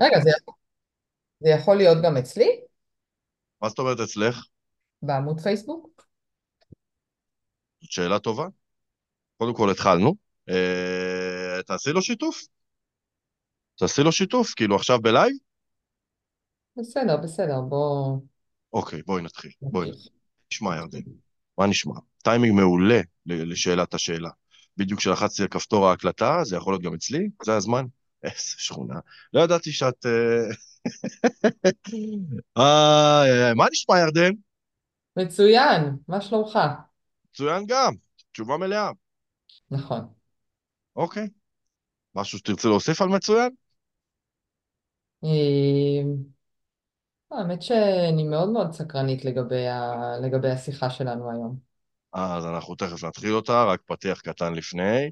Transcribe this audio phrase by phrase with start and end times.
[0.00, 0.30] רגע, זה,
[1.40, 2.60] זה יכול להיות גם אצלי?
[3.62, 4.44] מה זאת אומרת אצלך?
[5.02, 6.06] בעמוד פייסבוק?
[7.80, 8.46] זאת שאלה טובה.
[9.36, 10.14] קודם כל התחלנו.
[10.48, 12.40] אה, תעשי לו שיתוף.
[13.78, 15.36] תעשי לו שיתוף, כאילו עכשיו בלייב?
[16.76, 18.18] בסדר, בסדר, בוא...
[18.72, 19.50] אוקיי, בואי נתחיל.
[19.62, 20.12] בואי נתחיל.
[20.52, 21.00] נשמע ירדן.
[21.58, 21.94] מה נשמע?
[22.22, 24.30] טיימינג מעולה לשאלת השאלה.
[24.76, 27.84] בדיוק כשלחצתי על כפתור ההקלטה, זה יכול להיות גם אצלי, זה הזמן.
[28.24, 28.94] איזה שכונה.
[29.32, 30.06] לא ידעתי שאת...
[30.06, 30.46] אה,
[32.58, 33.54] איי, איי.
[33.54, 34.32] מה נשמע ירדן?
[35.16, 36.58] מצוין, מה שלומך?
[37.30, 37.94] מצוין גם.
[38.32, 38.90] תשובה מלאה.
[39.70, 40.14] נכון.
[40.96, 41.28] אוקיי.
[42.14, 43.52] משהו שתרצה להוסיף על מצוין?
[45.24, 46.02] אה,
[47.30, 49.92] האמת שאני מאוד מאוד סקרנית לגבי, ה...
[50.22, 51.58] לגבי השיחה שלנו היום.
[52.12, 55.10] אז אנחנו תכף נתחיל אותה, רק פתיח קטן לפני.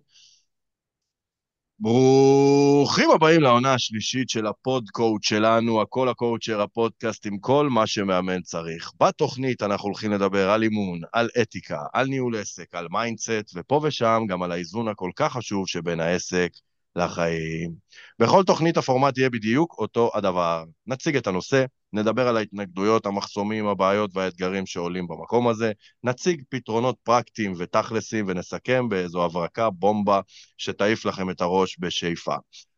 [1.80, 8.92] ברוכים הבאים לעונה השלישית של הפודקאסט שלנו, הכל הקואוצ'ר, הפודקאסט עם כל מה שמאמן צריך.
[9.00, 14.22] בתוכנית אנחנו הולכים לדבר על אימון, על אתיקה, על ניהול עסק, על mindset, ופה ושם
[14.28, 16.50] גם על האיזון הכל כך חשוב שבין העסק
[16.96, 17.72] לחיים.
[18.18, 20.64] בכל תוכנית הפורמט יהיה בדיוק אותו הדבר.
[20.86, 25.72] נציג את הנושא, נדבר על ההתנגדויות, המחסומים, הבעיות והאתגרים שעולים במקום הזה,
[26.04, 30.20] נציג פתרונות פרקטיים ותכלסים ונסכם באיזו הברקה בומבה
[30.56, 32.34] שתעיף לכם את הראש בשאיפה.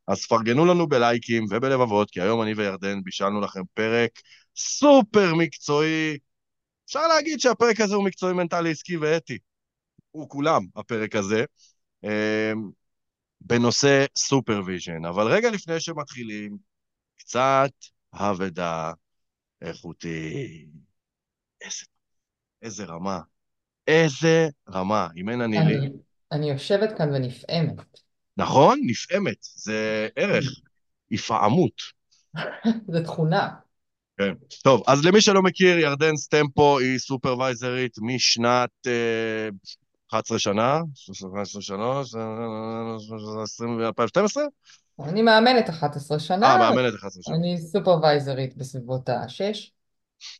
[0.09, 4.11] אז פרגנו לנו בלייקים ובלבבות, כי היום אני וירדן בישלנו לכם פרק
[4.57, 6.19] סופר מקצועי.
[6.87, 9.39] אפשר להגיד שהפרק הזה הוא מקצועי מנטלי עסקי ואתי.
[10.11, 11.45] הוא כולם, הפרק הזה.
[12.05, 12.71] אמ,
[13.41, 15.05] בנושא סופרוויז'ן.
[15.05, 16.57] אבל רגע לפני שמתחילים,
[17.17, 17.71] קצת
[18.15, 18.93] אבדה
[19.63, 20.67] איכותי.
[21.61, 21.85] איזה,
[22.63, 23.21] איזה רמה.
[23.87, 25.89] איזה רמה, אם אין אני לי.
[26.33, 28.01] אני, יושבת כאן ונפעמת.
[28.37, 28.81] נכון?
[28.87, 29.37] נפעמת.
[29.41, 30.45] זה ערך.
[31.11, 31.73] היפעמות.
[32.93, 33.49] זו תכונה.
[34.19, 34.33] כן.
[34.63, 39.49] טוב, אז למי שלא מכיר, ירדן סטמפו היא סופרוויזרית משנת אה,
[40.11, 40.81] 11 שנה,
[41.33, 42.01] 11 שנה,
[43.87, 44.45] 2012?
[45.05, 47.37] אני מאמנת 11 שנה, אה, מאמנת 11 שנה.
[47.37, 49.73] אני סופרוויזרית בסביבות השש.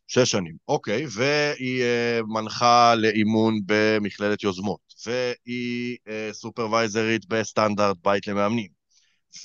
[0.07, 8.69] שש שנים, אוקיי, והיא אה, מנחה לאימון במכללת יוזמות, והיא אה, סופרוויזרית בסטנדרט בית למאמנים,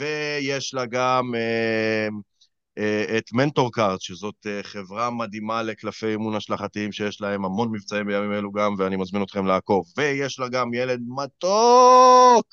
[0.00, 2.08] ויש לה גם אה,
[2.78, 8.06] אה, את מנטור קארט, שזאת אה, חברה מדהימה לקלפי אימון השלכתיים, שיש להם המון מבצעים
[8.06, 12.46] בימים אלו גם, ואני מזמין אתכם לעקוב, ויש לה גם ילד מתוק,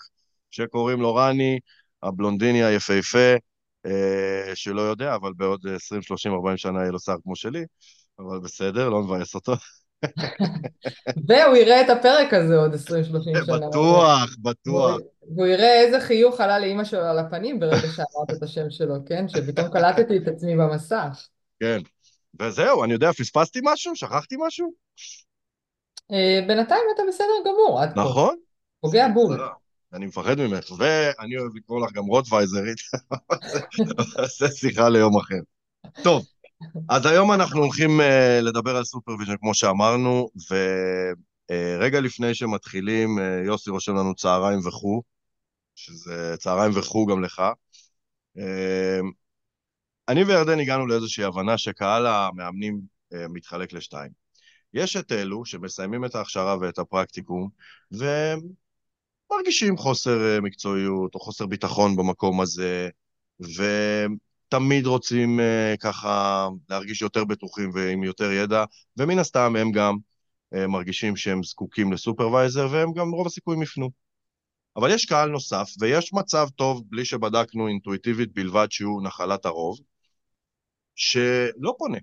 [0.52, 1.60] שקוראים לו רני,
[2.04, 3.34] הבלונדיני היפהפה,
[3.86, 7.66] אה, שלא יודע, אבל בעוד 20, 30, 40 שנה יהיה לו שיער כמו שלי,
[8.20, 9.54] אבל בסדר, לא מבאס אותו.
[11.28, 12.78] והוא יראה את הפרק הזה עוד 20-30
[13.46, 13.68] שנה.
[13.68, 14.98] בטוח, בטוח.
[15.36, 19.28] והוא יראה איזה חיוך עלה לאימא שלו על הפנים ברגע שאמרת את השם שלו, כן?
[19.28, 21.28] שפתאום קלטתי את עצמי במסך.
[21.60, 21.80] כן.
[22.42, 23.96] וזהו, אני יודע, פספסתי משהו?
[23.96, 24.74] שכחתי משהו?
[26.12, 27.80] אה, בינתיים אתה בסדר גמור.
[27.96, 28.36] נכון?
[28.82, 29.40] פוגע בול.
[29.94, 32.78] אני מפחד ממך, ואני אוהב לקרוא לך גם רוטווייזרית,
[34.18, 35.40] נעשה שיחה ליום אחר.
[36.04, 36.26] טוב,
[36.90, 40.30] אז היום אנחנו הולכים אה, לדבר על סופרוויז'ן, כמו שאמרנו,
[41.50, 45.02] ורגע אה, לפני שמתחילים, אה, יוסי רושם לנו צהריים וכו',
[45.76, 47.42] שזה צהריים וכו' גם לך.
[48.38, 48.42] אה,
[50.10, 52.82] אני וירדן הגענו לאיזושהי הבנה שקהל המאמנים
[53.14, 54.12] אה, מתחלק לשתיים.
[54.74, 57.50] יש את אלו שמסיימים את ההכשרה ואת הפרקטיקום,
[59.34, 62.90] ומרגישים חוסר uh, מקצועיות או חוסר ביטחון במקום הזה,
[63.58, 63.64] ו...
[64.54, 68.64] תמיד רוצים uh, ככה להרגיש יותר בטוחים ועם יותר ידע,
[68.98, 69.96] ומן הסתם הם גם
[70.56, 73.90] uh, מרגישים שהם זקוקים לסופרוויזר, והם גם רוב הסיכויים יפנו.
[74.76, 79.80] אבל יש קהל נוסף, ויש מצב טוב, בלי שבדקנו אינטואיטיבית בלבד שהוא נחלת הרוב,
[80.96, 81.98] שלא פונה.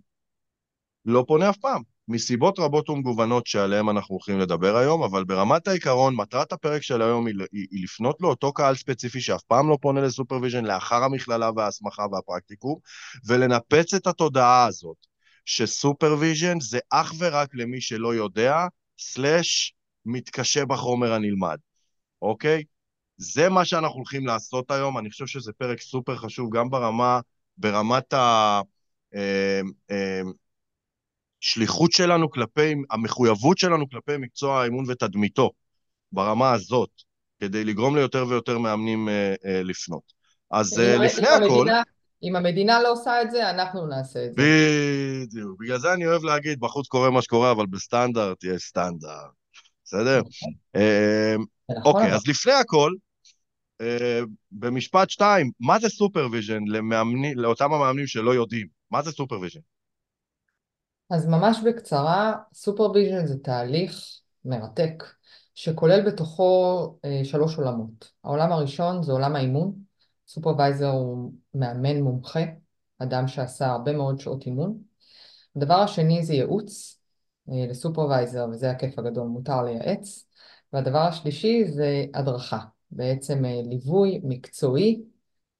[1.05, 1.83] לא פונה אף פעם.
[2.11, 7.27] מסיבות רבות ומגוונות שעליהן אנחנו הולכים לדבר היום, אבל ברמת העיקרון, מטרת הפרק של היום
[7.27, 12.03] היא, היא, היא לפנות לאותו קהל ספציפי שאף פעם לא פונה לסופרוויז'ן לאחר המכללה וההסמכה
[12.13, 12.79] והפרקטיקום,
[13.27, 14.97] ולנפץ את התודעה הזאת,
[15.45, 18.67] שסופרוויז'ן זה אך ורק למי שלא יודע,
[18.99, 19.75] slash
[20.07, 21.59] מתקשה בחומר הנלמד,
[22.23, 22.65] אוקיי?
[23.17, 27.21] זה מה שאנחנו הולכים לעשות היום, אני חושב שזה פרק סופר חשוב, גם ברמה,
[27.59, 28.61] ברמת ה...
[31.41, 35.51] אה, אה, השליחות שלנו כלפי, המחויבות שלנו כלפי מקצוע האימון ותדמיתו,
[36.13, 36.91] ברמה הזאת,
[37.41, 40.13] כדי לגרום ליותר ויותר מאמנים אה, אה, לפנות.
[40.51, 41.67] אז אה, לפני הכל...
[42.23, 44.43] אם המדינה לא עושה את זה, אנחנו נעשה את זה.
[44.43, 45.61] בדיוק.
[45.61, 49.31] בגלל זה אני אוהב להגיד, בחוץ קורה מה שקורה, אבל בסטנדרט יש סטנדרט.
[49.85, 50.21] בסדר?
[51.71, 51.83] נכון.
[51.85, 52.93] אוקיי, אז לפני הכל,
[53.81, 54.21] אה,
[54.53, 56.65] במשפט שתיים, מה זה סופרוויז'ן
[57.37, 58.67] לאותם המאמנים שלא יודעים?
[58.91, 59.61] מה זה סופרוויז'ן?
[61.11, 64.01] אז ממש בקצרה, סופרוויז'ן זה תהליך
[64.45, 65.05] מרתק,
[65.55, 68.13] שכולל בתוכו אה, שלוש עולמות.
[68.25, 69.75] העולם הראשון זה עולם האימון.
[70.29, 72.41] סופרוויזר הוא מאמן מומחה,
[72.99, 74.79] אדם שעשה הרבה מאוד שעות אימון.
[75.57, 77.01] הדבר השני זה ייעוץ
[77.51, 80.27] אה, לסופרוויזר, וזה הכיף הגדול, מותר לייעץ.
[80.73, 82.61] והדבר השלישי זה הדרכה,
[82.91, 85.03] בעצם אה, ליווי מקצועי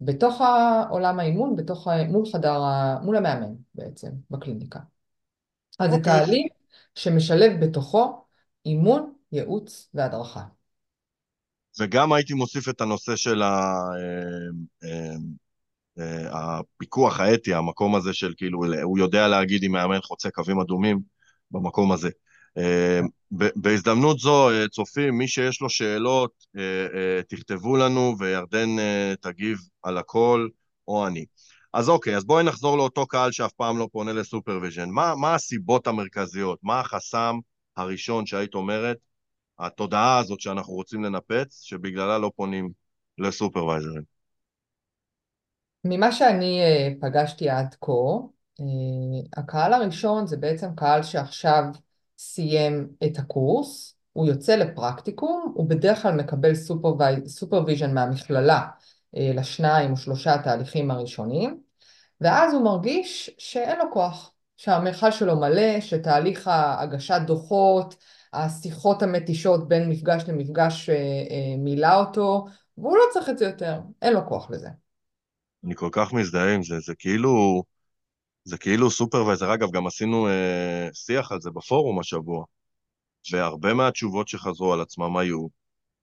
[0.01, 2.63] בתוך העולם האימון, בתוך, מול חדר,
[3.03, 4.81] מול המאמן בעצם, בקליניקה.
[5.81, 6.13] אז זה אוקיי.
[6.13, 6.53] תהליך
[6.95, 8.25] שמשלב בתוכו
[8.67, 10.43] אימון, ייעוץ והדרכה.
[11.81, 13.75] וגם הייתי מוסיף את הנושא של ה...
[14.85, 15.15] אה, אה,
[15.99, 21.01] אה, הפיקוח האתי, המקום הזה של כאילו, הוא יודע להגיד אם מאמן חוצה קווים אדומים
[21.51, 22.11] במקום הזה.
[23.57, 26.33] בהזדמנות זו, צופים, מי שיש לו שאלות,
[27.29, 28.69] תכתבו לנו וירדן
[29.21, 30.49] תגיב על הכל,
[30.89, 31.25] או אני.
[31.73, 34.89] אז אוקיי, אז בואי נחזור לאותו קהל שאף פעם לא פונה לסופרוויז'ן.
[34.89, 36.59] מה, מה הסיבות המרכזיות?
[36.63, 37.39] מה החסם
[37.77, 38.97] הראשון שהיית אומרת,
[39.59, 42.71] התודעה הזאת שאנחנו רוצים לנפץ, שבגללה לא פונים
[43.19, 44.03] לסופרוויזרים?
[45.85, 47.93] ממה שאני אה, פגשתי עד כה,
[48.61, 48.65] אה,
[49.37, 51.65] הקהל הראשון זה בעצם קהל שעכשיו
[52.19, 56.55] סיים את הקורס, הוא יוצא לפרקטיקום, הוא בדרך כלל מקבל
[57.27, 58.67] סופרוויז'ן מהמכללה
[59.15, 61.61] לשניים או שלושה התהליכים הראשונים,
[62.21, 67.97] ואז הוא מרגיש שאין לו כוח, שהמכל שלו מלא, שתהליך הגשת דוחות,
[68.33, 70.91] השיחות המתישות בין מפגש למפגש
[71.59, 72.47] מילא אותו,
[72.79, 74.69] והוא לא צריך את זה יותר, אין לו כוח לזה.
[75.65, 77.63] אני כל כך מזדהה עם זה, זה כאילו,
[78.45, 82.45] זה כאילו סופרוויזר, אגב, גם עשינו אה, שיח על זה בפורום השבוע,
[83.33, 85.47] והרבה מהתשובות שחזרו על עצמם היו,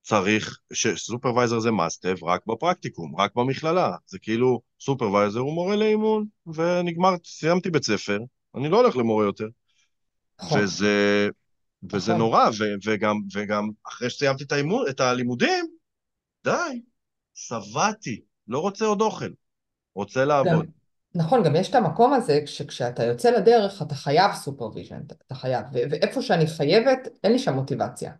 [0.08, 3.96] צריך, שסופרוויזר זה must have רק בפרקטיקום, רק במכללה.
[4.06, 8.20] זה כאילו, סופרוויזר הוא מורה לאימון, ונגמר, סיימתי בית ספר,
[8.56, 9.48] אני לא הולך למורה יותר.
[10.42, 10.60] נכון.
[10.62, 11.28] וזה,
[11.92, 12.22] וזה נכון.
[12.22, 15.66] נורא, ו, וגם, וגם אחרי שסיימתי את, האימון, את הלימודים,
[16.44, 16.82] די,
[17.34, 19.30] שבעתי, לא רוצה עוד אוכל,
[19.96, 20.66] רוצה גם, לעבוד.
[21.16, 26.22] נכון, גם יש את המקום הזה שכשאתה יוצא לדרך אתה חייב סופרוויז'ן, אתה, חייב, ואיפה
[26.22, 28.12] שאני חייבת, אין לי שם מוטיבציה.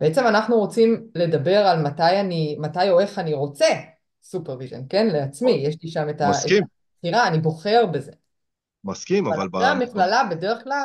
[0.00, 3.66] בעצם אנחנו רוצים לדבר על מתי אני, מתי או איך אני רוצה
[4.22, 5.06] סופרוויז'ן, כן?
[5.06, 8.12] לעצמי, יש לי שם את הבחירה, אני בוחר בזה.
[8.84, 9.48] מסכים, אבל אבל...
[9.48, 9.56] ב...
[9.56, 10.84] אחרי המכללה בדרך כלל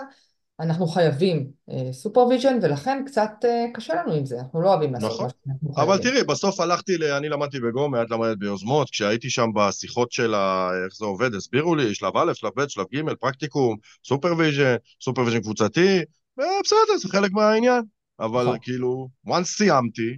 [0.60, 5.12] אנחנו חייבים אה, סופרוויז'ן, ולכן קצת אה, קשה לנו עם זה, אנחנו לא אוהבים לעשות
[5.12, 5.26] נכון.
[5.26, 5.98] מה שאנחנו אבל.
[5.98, 7.04] תראי, בסוף הלכתי, ל...
[7.04, 10.70] אני למדתי בגומה, את למדת ביוזמות, כשהייתי שם בשיחות של ה...
[10.86, 16.02] איך זה עובד, הסבירו לי, שלב א', שלב ב', שלב ג', פרקטיקום, סופרוויז'ן, סופרוויז'ן קבוצתי,
[16.38, 17.82] ובסדר, זה חלק מהעניין.
[18.20, 18.58] אבל נכון.
[18.62, 20.18] כאילו, once סיימתי,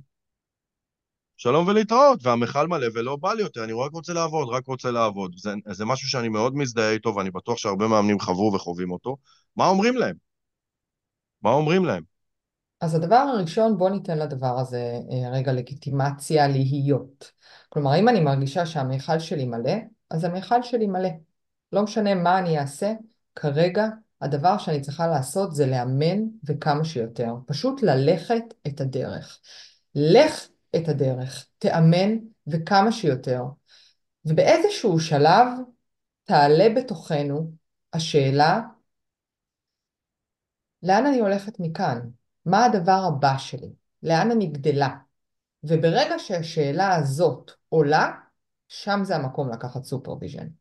[1.37, 5.35] שלום ולהתראות, והמכל מלא ולא בא לי יותר, אני רק רוצה לעבוד, רק רוצה לעבוד.
[5.37, 9.17] זה, זה משהו שאני מאוד מזדהה איתו, ואני בטוח שהרבה מאמנים חוו וחווים אותו.
[9.55, 10.15] מה אומרים להם?
[11.41, 12.03] מה אומרים להם?
[12.81, 17.31] אז הדבר הראשון, בוא ניתן לדבר הזה אה, רגע לגיטימציה להיות.
[17.69, 19.73] כלומר, אם אני מרגישה שהמיכל שלי מלא,
[20.09, 21.09] אז המיכל שלי מלא.
[21.71, 22.93] לא משנה מה אני אעשה,
[23.35, 23.87] כרגע
[24.25, 27.33] הדבר שאני צריכה לעשות זה לאמן וכמה שיותר.
[27.47, 29.39] פשוט ללכת את הדרך.
[29.95, 32.17] לך את הדרך, תאמן
[32.47, 33.41] וכמה שיותר.
[34.25, 35.47] ובאיזשהו שלב
[36.23, 37.51] תעלה בתוכנו
[37.93, 38.61] השאלה,
[40.83, 42.09] לאן אני הולכת מכאן?
[42.45, 43.73] מה הדבר הבא שלי?
[44.03, 44.95] לאן אני גדלה?
[45.63, 48.11] וברגע שהשאלה הזאת עולה,
[48.67, 50.47] שם זה המקום לקחת supervision.
[50.47, 50.51] את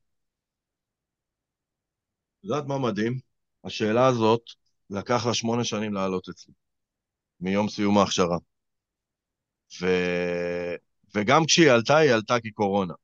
[2.45, 3.34] יודעת מה מדהים?
[3.65, 4.43] השאלה הזאת,
[4.91, 6.55] לקח לה שמונה שנים לעלות אצלי,
[7.41, 8.39] מיום סיום ההכשרה.
[9.81, 9.87] ו...
[11.15, 12.95] וגם כשהיא עלתה, היא עלתה כקורונה.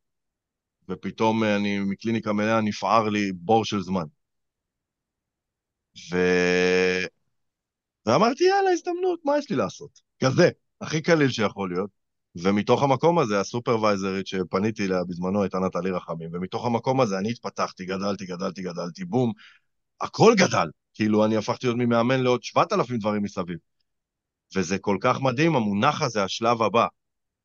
[0.88, 4.04] ופתאום אני מקליניקה מלאה נפער לי בור של זמן.
[6.12, 6.16] ו...
[8.06, 10.00] ואמרתי, יאללה, הזדמנות, מה יש לי לעשות?
[10.24, 10.50] כזה,
[10.80, 11.90] הכי קליל שיכול להיות.
[12.36, 17.84] ומתוך המקום הזה, הסופרוויזרית שפניתי אליה בזמנו הייתה נטלי רחמים, ומתוך המקום הזה אני התפתחתי,
[17.84, 19.32] גדלתי, גדלתי, גדלתי, בום,
[20.00, 20.68] הכל גדל.
[20.94, 23.58] כאילו, אני הפכתי להיות ממאמן לעוד 7,000 דברים מסביב.
[24.56, 26.86] וזה כל כך מדהים, המונח הזה, השלב הבא.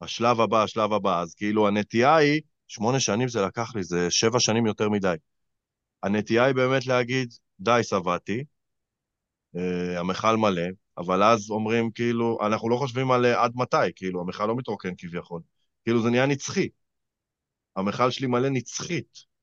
[0.02, 1.22] השלב הבא, השלב הבא.
[1.22, 5.16] אז כאילו, הנטייה היא, שמונה שנים זה לקח לי, זה שבע שנים יותר מדי.
[6.04, 8.44] הנטייה היא באמת להגיד, די, שבעתי,
[9.56, 10.62] אה, המכל מלא,
[10.98, 14.94] אבל אז אומרים, כאילו, אנחנו לא חושבים על אה, עד מתי, כאילו, המכל לא מתרוקן
[14.98, 15.42] כביכול.
[15.84, 16.70] כאילו, זה נהיה נצחי.
[17.76, 19.35] המכל שלי מלא נצחית.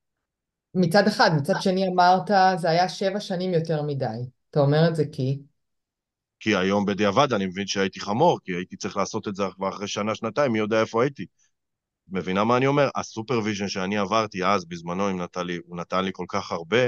[0.75, 4.05] מצד אחד, מצד שני אמרת, זה היה שבע שנים יותר מדי.
[4.51, 5.39] אתה אומר את זה כי?
[6.39, 9.87] כי היום בדיעבד אני מבין שהייתי חמור, כי הייתי צריך לעשות את זה כבר אחרי
[9.87, 11.25] שנה, שנתיים, מי יודע איפה הייתי.
[12.07, 12.89] מבינה מה אני אומר?
[12.95, 16.83] ה supervision שאני עברתי אז, בזמנו, עם נטלי, הוא נתן לי כל כך הרבה,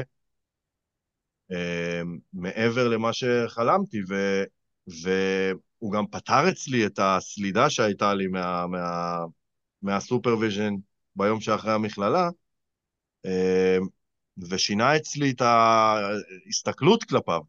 [1.51, 2.01] אה,
[2.33, 4.43] מעבר למה שחלמתי, ו,
[4.87, 9.17] והוא גם פתר אצלי את הסלידה שהייתה לי מה, מה,
[9.81, 10.73] מה supervision
[11.15, 12.29] ביום שאחרי המכללה,
[14.49, 17.41] ושינה אצלי את ההסתכלות כלפיו.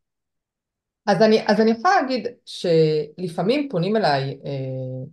[1.07, 4.51] אז אני, אז אני יכולה להגיד שלפעמים פונים אליי אה,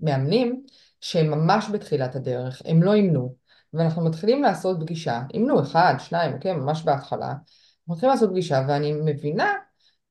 [0.02, 0.64] מאמנים
[1.02, 3.36] שהם ממש בתחילת הדרך, הם לא אימנו,
[3.74, 8.94] ואנחנו מתחילים לעשות פגישה, אימנו אחד, שניים, אוקיי, ממש בהתחלה, אנחנו מתחילים לעשות פגישה ואני
[8.94, 9.54] מבינה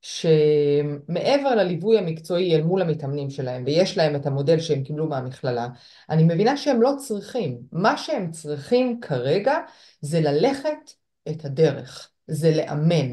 [0.02, 5.68] שמעבר לליווי המקצועי אל מול המתאמנים שלהם, ויש להם את המודל שהם קיבלו מהמכללה,
[6.10, 7.58] אני מבינה שהם לא צריכים.
[7.72, 9.58] מה שהם צריכים כרגע
[10.00, 10.92] זה ללכת
[11.28, 13.12] את הדרך, זה לאמן.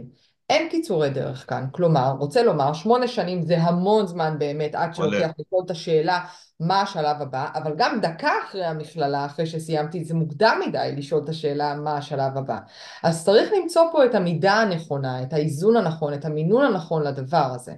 [0.50, 5.30] אין קיצורי דרך כאן, כלומר, רוצה לומר, שמונה שנים זה המון זמן באמת עד שלוקח
[5.40, 6.26] לכל את השאלה
[6.60, 11.30] מה השלב הבא, אבל גם דקה אחרי המכללה, אחרי שסיימתי, זה מוקדם מדי לשאול את
[11.30, 12.60] השאלה מה השלב הבא.
[13.04, 17.74] אז צריך למצוא פה את המידה הנכונה, את האיזון הנכון, את המינון הנכון לדבר הזה,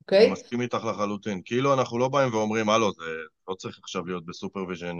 [0.00, 0.24] אוקיי?
[0.24, 1.42] אני מסכים איתך לחלוטין.
[1.44, 3.04] כאילו אנחנו לא באים ואומרים, הלו, זה
[3.48, 4.98] לא צריך עכשיו להיות ב supervision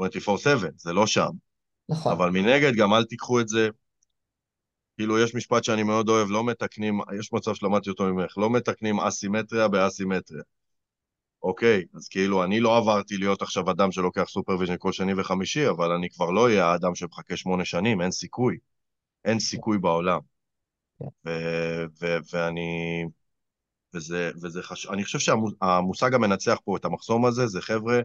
[0.00, 0.04] 24/7,
[0.76, 1.30] זה לא שם.
[1.88, 2.12] נכון.
[2.12, 3.68] אבל מנגד גם אל תיקחו את זה
[4.96, 9.00] כאילו, יש משפט שאני מאוד אוהב, לא מתקנים, יש מצב שלמדתי אותו ממך, לא מתקנים
[9.00, 10.42] אסימטריה באסימטריה.
[11.42, 15.92] אוקיי, אז כאילו, אני לא עברתי להיות עכשיו אדם שלוקח supervision כל שני וחמישי, אבל
[15.92, 18.58] אני כבר לא אהיה האדם שמחכה שמונה שנים, אין סיכוי.
[19.24, 20.20] אין סיכוי בעולם.
[20.98, 21.30] כן.
[22.32, 23.04] ואני...
[23.94, 28.00] וזה, וזה חשוב, אני חושב שהמושג המנצח פה את המחסום הזה זה חבר'ה,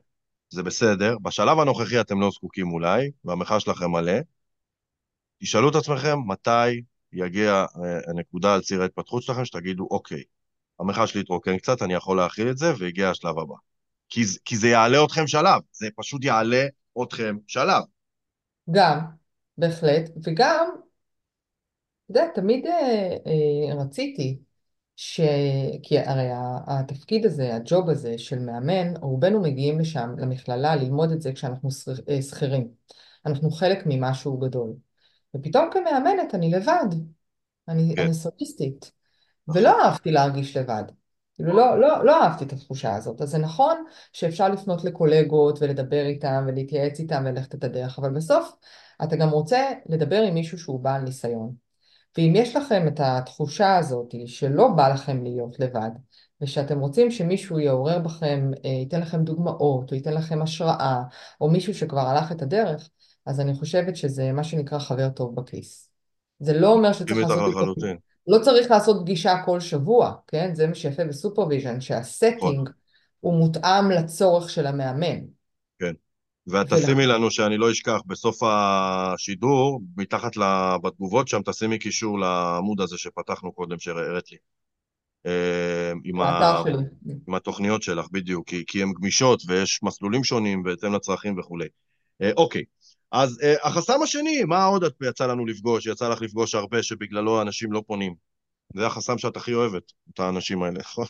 [0.50, 4.14] זה בסדר, בשלב הנוכחי אתם לא זקוקים אולי, והמחאה שלכם מלא,
[5.42, 6.82] תשאלו את עצמכם מתי
[7.14, 10.24] יגיע אה, הנקודה על ציר ההתפתחות שלכם, שתגידו, אוקיי,
[10.80, 13.56] המחאה שלי התרוקן קצת, אני יכול להכיל את זה, והגיע השלב הבא.
[14.10, 16.66] כי, כי זה יעלה אתכם שלב, זה פשוט יעלה
[17.04, 17.84] אתכם שלב.
[18.72, 19.00] גם,
[19.58, 20.70] בהחלט, וגם,
[22.06, 24.40] אתה יודע, תמיד אה, אה, רציתי,
[24.96, 25.22] ש...
[25.84, 26.28] כי הרי
[26.68, 31.70] התפקיד הזה, הג'וב הזה של מאמן, רובנו מגיעים לשם, למכללה, ללמוד את זה כשאנחנו
[32.10, 32.68] אה, שכירים.
[33.26, 34.74] אנחנו חלק ממשהו גדול.
[35.36, 36.96] ופתאום כמאמנת אני לבד,
[37.68, 38.02] אני, כן.
[38.02, 38.95] אני סוליסטית, נכון.
[39.48, 40.84] ולא אהבתי להרגיש לבד.
[41.36, 43.22] כאילו לא, לא, לא אהבתי את התחושה הזאת.
[43.22, 43.78] אז זה נכון
[44.14, 48.52] שאפשר לפנות לקולגות ולדבר איתם ולהתייעץ איתם וללכת את הדרך, אבל בסוף
[49.04, 51.54] אתה גם רוצה לדבר עם מישהו שהוא בעל ניסיון.
[52.18, 55.90] ואם יש לכם את התחושה הזאת שלא בא לכם להיות לבד,
[56.42, 61.04] ושאתם רוצים שמישהו יעורר בכם, אה, ייתן לכם דוגמאות, או ייתן לכם השראה,
[61.42, 62.90] או מישהו שכבר הלך את הדרך,
[63.26, 65.90] אז אני חושבת שזה מה שנקרא חבר טוב בכיס.
[66.40, 67.78] זה לא אומר שצריך לעשות...
[68.28, 70.56] לא צריך לעשות פגישה כל שבוע, כן?
[70.56, 72.66] זה מה שיפה ב supervision, שה setting נכון.
[73.20, 75.20] הוא מותאם לצורך של המאמן.
[75.80, 75.94] כן.
[76.48, 80.32] ואת תשימי לנו, שאני לא אשכח, בסוף השידור, מתחת
[80.84, 84.38] בתגובות שם, תשימי קישור לעמוד הזה שפתחנו קודם, שהראית לי.
[85.26, 86.64] אה, עם, ה...
[87.28, 91.68] עם התוכניות שלך, בדיוק, כי, כי הן גמישות ויש מסלולים שונים בהתאם לצרכים וכולי.
[92.22, 92.64] אה, אוקיי,
[93.16, 97.42] אז uh, החסם השני, מה עוד את יצא לנו לפגוש, יצא לך לפגוש הרבה שבגללו
[97.42, 98.16] אנשים לא פונים?
[98.76, 101.06] זה החסם שאת הכי אוהבת, את האנשים האלה, נכון?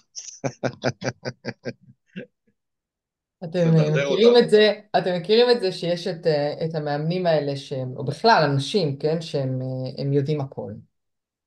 [3.43, 7.93] אתם מכירים את זה, אתם מכירים את זה שיש את, אה, את המאמנים האלה שהם,
[7.97, 9.59] או בכלל אנשים, כן, שהם
[9.99, 10.71] אה, יודעים הכל.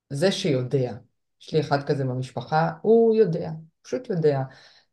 [0.09, 0.93] זה שיודע,
[1.41, 3.49] יש לי אחד כזה במשפחה, הוא יודע,
[3.81, 4.39] פשוט יודע.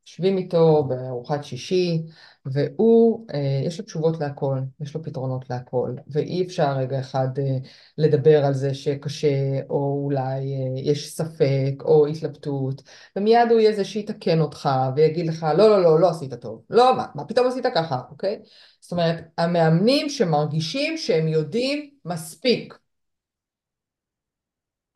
[0.06, 2.02] יושבים איתו בארוחת שישי,
[2.46, 7.56] והוא, אה, יש לו תשובות להכל, יש לו פתרונות להכל, ואי אפשר רגע אחד אה,
[7.98, 12.82] לדבר על זה שקשה, או אולי אה, יש ספק, או התלבטות,
[13.16, 16.62] ומיד הוא יהיה זה שיתקן אותך, ויגיד לך, לא, לא, לא, לא עשית טוב.
[16.70, 18.38] לא, מה, מה פתאום עשית ככה, אוקיי?
[18.80, 22.74] זאת אומרת, המאמנים שמרגישים שהם יודעים מספיק.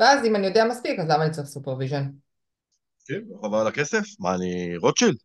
[0.01, 2.30] ואז אם אני יודע מספיק, אז למה אני צריך supervision?
[3.11, 4.05] כן, חבל על הכסף?
[4.19, 5.17] מה, אני רוטשילד?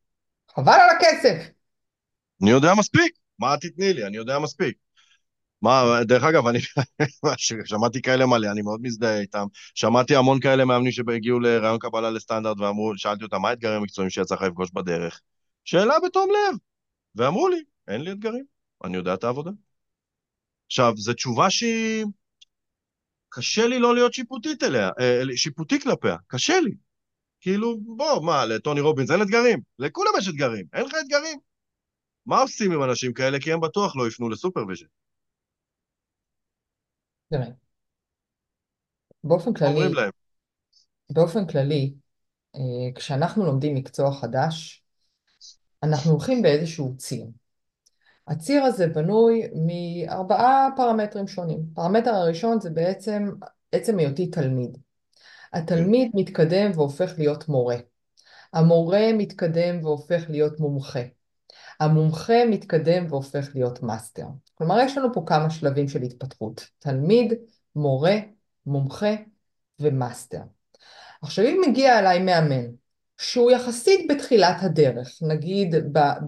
[0.55, 1.49] חבל על הכסף.
[2.41, 4.05] אני יודע מספיק, מה תתני לי?
[4.07, 4.77] אני יודע מספיק.
[5.61, 6.59] מה, דרך אגב, אני
[7.65, 9.45] שמעתי כאלה מלא, אני מאוד מזדהה איתם.
[9.75, 14.35] שמעתי המון כאלה מאמנים שהגיעו לרעיון קבלה לסטנדרט ואמרו, שאלתי אותם, מה האתגרים המקצועיים שיצא
[14.35, 15.21] לך לפגוש בדרך?
[15.65, 16.57] שאלה בתום לב.
[17.15, 18.45] ואמרו לי, אין לי אתגרים,
[18.83, 19.51] אני יודע את העבודה.
[20.67, 22.05] עכשיו, זו תשובה שהיא...
[23.29, 26.71] קשה לי לא להיות שיפוטית אליה, אה, שיפוטי כלפיה, קשה לי.
[27.45, 29.59] כאילו, בוא, מה, לטוני רובינס אין אתגרים?
[29.79, 31.39] לכולם יש אתגרים, אין לך אתגרים?
[32.25, 33.39] מה עושים עם אנשים כאלה?
[33.39, 34.85] כי הם בטוח לא יפנו ל supervision.
[37.29, 37.47] תראה,
[39.23, 39.81] באופן כללי,
[41.09, 41.93] באופן כללי,
[42.55, 42.61] אה,
[42.95, 44.83] כשאנחנו לומדים מקצוע חדש,
[45.83, 47.25] אנחנו הולכים באיזשהו ציר.
[48.27, 51.59] הציר הזה בנוי מארבעה פרמטרים שונים.
[51.71, 53.29] הפרמטר הראשון זה בעצם
[53.71, 54.77] עצם היותי תלמיד.
[55.55, 57.77] התלמיד מתקדם והופך להיות מורה.
[58.53, 60.99] המורה מתקדם והופך להיות מומחה.
[61.79, 64.25] המומחה מתקדם והופך להיות מאסטר.
[64.55, 66.67] כלומר, יש לנו פה כמה שלבים של התפתחות.
[66.79, 67.33] תלמיד,
[67.75, 68.15] מורה,
[68.65, 69.15] מומחה
[69.79, 70.41] ומאסטר.
[71.21, 72.65] עכשיו, אם מגיע אליי מאמן,
[73.17, 75.75] שהוא יחסית בתחילת הדרך, נגיד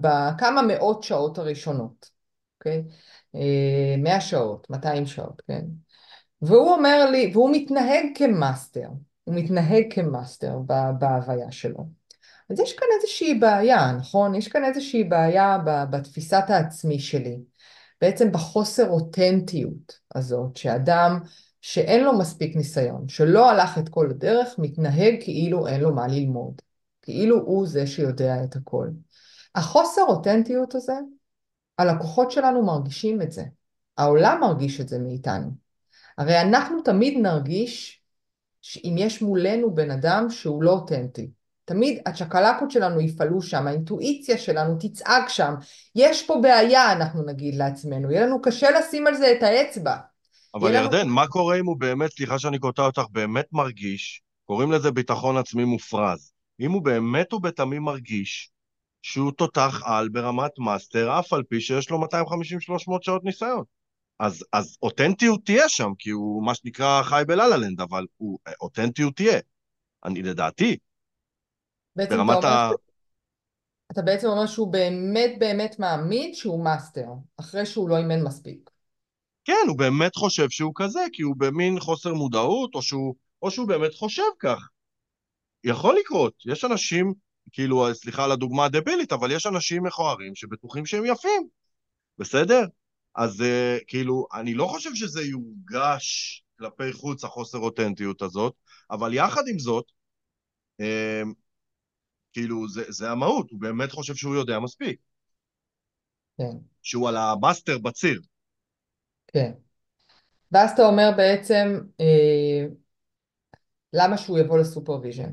[0.00, 2.10] בכמה מאות שעות הראשונות,
[2.58, 2.82] אוקיי?
[3.98, 5.64] 100 אה, שעות, 200 שעות, כן?
[6.42, 8.88] והוא אומר לי, והוא מתנהג כמאסטר,
[9.28, 10.58] הוא מתנהג כמאסטר
[10.98, 11.86] בהוויה שלו.
[12.50, 14.34] אז יש כאן איזושהי בעיה, נכון?
[14.34, 15.58] יש כאן איזושהי בעיה
[15.90, 17.38] בתפיסת העצמי שלי.
[18.00, 21.18] בעצם בחוסר אותנטיות הזאת, שאדם
[21.60, 26.62] שאין לו מספיק ניסיון, שלא הלך את כל הדרך, מתנהג כאילו אין לו מה ללמוד.
[27.02, 28.88] כאילו הוא זה שיודע את הכל.
[29.54, 30.94] החוסר אותנטיות הזה,
[31.78, 33.44] הלקוחות שלנו מרגישים את זה.
[33.98, 35.50] העולם מרגיש את זה מאיתנו.
[36.18, 38.02] הרי אנחנו תמיד נרגיש
[38.62, 41.30] שאם יש מולנו בן אדם שהוא לא אותנטי,
[41.64, 45.54] תמיד הצ'קלקות שלנו יפעלו שם, האינטואיציה שלנו תצעק שם,
[45.94, 49.96] יש פה בעיה, אנחנו נגיד לעצמנו, יהיה לנו קשה לשים על זה את האצבע.
[50.54, 51.14] אבל ירדן, לנו...
[51.14, 55.64] מה קורה אם הוא באמת, סליחה שאני קוטע אותך, באמת מרגיש, קוראים לזה ביטחון עצמי
[55.64, 58.50] מופרז, אם הוא באמת ובתמים מרגיש
[59.02, 62.06] שהוא תותח על ברמת מאסטר, אף על פי שיש לו 250-300
[63.00, 63.64] שעות ניסיון.
[64.18, 68.38] אז, אז אותנטיות תהיה שם, כי הוא מה שנקרא חי ב la-la land, אבל הוא,
[68.60, 69.38] אותנטיות תהיה.
[70.04, 70.76] אני, לדעתי,
[71.96, 72.70] בעצם ברמת אתה ה...
[73.92, 77.06] אתה בעצם אומר שהוא באמת באמת מאמין שהוא מאסטר,
[77.36, 78.70] אחרי שהוא לא אימן מספיק.
[79.44, 83.68] כן, הוא באמת חושב שהוא כזה, כי הוא במין חוסר מודעות, או שהוא, או שהוא
[83.68, 84.68] באמת חושב כך.
[85.64, 86.34] יכול לקרות.
[86.46, 87.14] יש אנשים,
[87.52, 91.48] כאילו, סליחה על הדוגמה הדבילית, אבל יש אנשים מכוערים שבטוחים שהם יפים,
[92.18, 92.64] בסדר?
[93.18, 98.54] אז uh, כאילו, אני לא חושב שזה יורגש כלפי חוץ, החוסר אותנטיות הזאת,
[98.90, 99.84] אבל יחד עם זאת,
[100.82, 100.84] uh,
[102.32, 105.00] כאילו, זה, זה המהות, הוא באמת חושב שהוא יודע מספיק.
[106.38, 106.56] כן.
[106.82, 108.20] שהוא על המאסטר בציר.
[109.26, 109.52] כן.
[110.52, 112.66] ואז אתה אומר בעצם, אה,
[113.92, 115.32] למה שהוא יבוא ל supervision?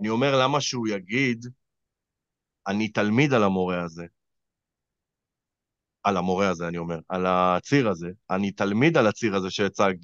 [0.00, 1.46] אני אומר, למה שהוא יגיד,
[2.66, 4.06] אני תלמיד על המורה הזה.
[6.04, 8.08] על המורה הזה, אני אומר, על הציר הזה.
[8.30, 9.98] אני תלמיד על הציר הזה שהצגת,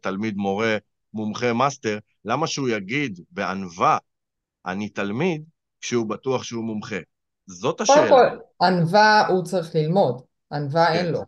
[0.00, 0.76] תלמיד, מורה,
[1.14, 1.98] מומחה, מאסטר.
[2.24, 3.98] למה שהוא יגיד בענווה,
[4.66, 5.44] אני תלמיד,
[5.80, 6.96] כשהוא בטוח שהוא מומחה?
[7.46, 8.08] זאת השאלה.
[8.08, 10.92] קודם כל, ענווה הוא צריך ללמוד, ענווה כן.
[10.92, 11.22] אין לו.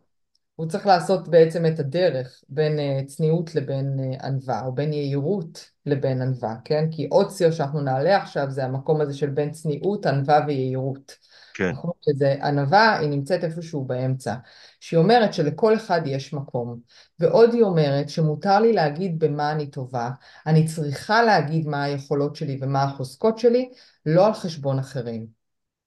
[0.57, 5.71] הוא צריך לעשות בעצם את הדרך בין אה, צניעות לבין אה, ענווה, או בין יהירות
[5.87, 6.89] לבין ענווה, כן?
[6.91, 11.17] כי עוד ציר שאנחנו נעלה עכשיו זה המקום הזה של בין צניעות, ענווה ויהירות.
[11.57, 11.71] כן.
[11.71, 11.91] נכון?
[12.05, 14.35] שזה ענווה, היא נמצאת איפשהו באמצע.
[14.81, 16.81] שהיא אומרת שלכל אחד יש מקום.
[17.21, 20.11] ועוד היא אומרת שמותר לי להגיד במה אני טובה,
[20.47, 23.71] אני צריכה להגיד מה היכולות שלי ומה החוזקות שלי,
[24.07, 25.27] לא על חשבון אחרים.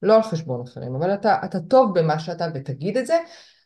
[0.01, 3.17] לא על חשבון אחרים, אבל אתה, אתה טוב במה שאתה ותגיד את זה,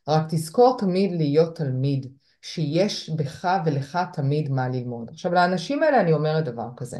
[0.07, 2.11] רק תזכור תמיד להיות תלמיד,
[2.41, 5.09] שיש בך ולך תמיד מה ללמוד.
[5.09, 6.97] עכשיו לאנשים האלה אני אומרת דבר כזה,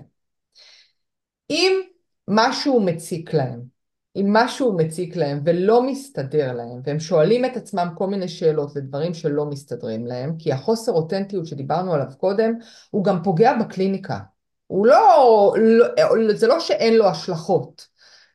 [1.49, 1.81] אם
[2.27, 3.72] משהו מציק להם,
[4.15, 9.13] אם משהו מציק להם ולא מסתדר להם, והם שואלים את עצמם כל מיני שאלות לדברים
[9.13, 12.53] שלא מסתדרים להם, כי החוסר אותנטיות שדיברנו עליו קודם,
[12.91, 14.19] הוא גם פוגע בקליניקה.
[14.67, 17.87] הוא לא, לא זה לא שאין לו השלכות.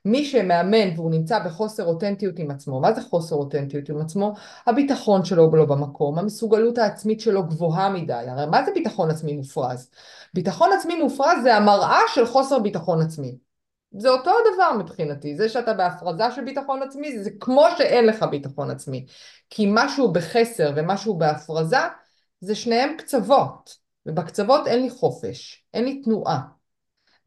[0.05, 4.35] מי שמאמן והוא נמצא בחוסר אותנטיות עם עצמו, מה זה חוסר אותנטיות עם עצמו?
[4.67, 9.91] הביטחון שלו לא במקום, המסוגלות העצמית שלו גבוהה מדי, הרי מה זה ביטחון עצמי מופרז?
[10.35, 13.48] ביטחון עצמי מופרז זה המראה של חוסר ביטחון עצמי.
[13.93, 18.71] זה אותו הדבר מבחינתי, זה שאתה בהפרזה של ביטחון עצמי זה כמו שאין לך ביטחון
[18.71, 19.07] עצמי,
[19.51, 21.77] כי משהו בחסר ומשהו בהפרזה
[22.41, 26.41] זה שניהם קצוות, ובקצוות אין לי חופש, אין לי תנועה.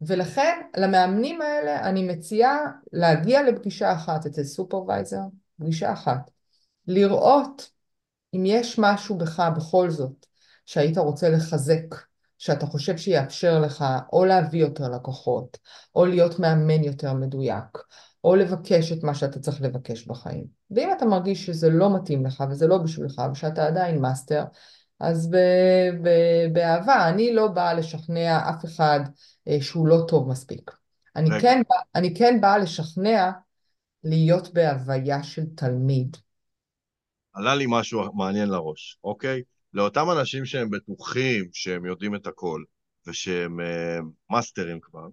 [0.00, 2.58] ולכן למאמנים האלה אני מציעה
[2.92, 5.20] להגיע לפגישה אחת אצל סופרוויזר,
[5.60, 6.30] פגישה אחת,
[6.86, 7.70] לראות
[8.34, 10.26] אם יש משהו בך בכל זאת
[10.66, 11.94] שהיית רוצה לחזק,
[12.42, 15.58] שאתה חושב שיאפשר לך או להביא יותר לקוחות,
[15.94, 17.78] או להיות מאמן יותר מדויק,
[18.24, 20.44] או לבקש את מה שאתה צריך לבקש בחיים.
[20.70, 24.44] ואם אתה מרגיש שזה לא מתאים לך וזה לא בשבילך ושאתה עדיין מאסטר,
[25.00, 25.30] אז
[26.52, 29.00] באהבה, אני לא באה לשכנע אף אחד
[29.48, 30.70] אה, שהוא לא טוב מספיק.
[31.16, 31.62] אני כן,
[31.94, 33.30] אני כן באה לשכנע
[34.04, 36.16] להיות בהוויה של תלמיד.
[37.32, 39.42] עלה לי משהו מעניין לראש, אוקיי?
[39.74, 42.62] לאותם אנשים שהם בטוחים שהם יודעים את הכל
[43.06, 45.08] ושהם uh, מאסטרים כבר,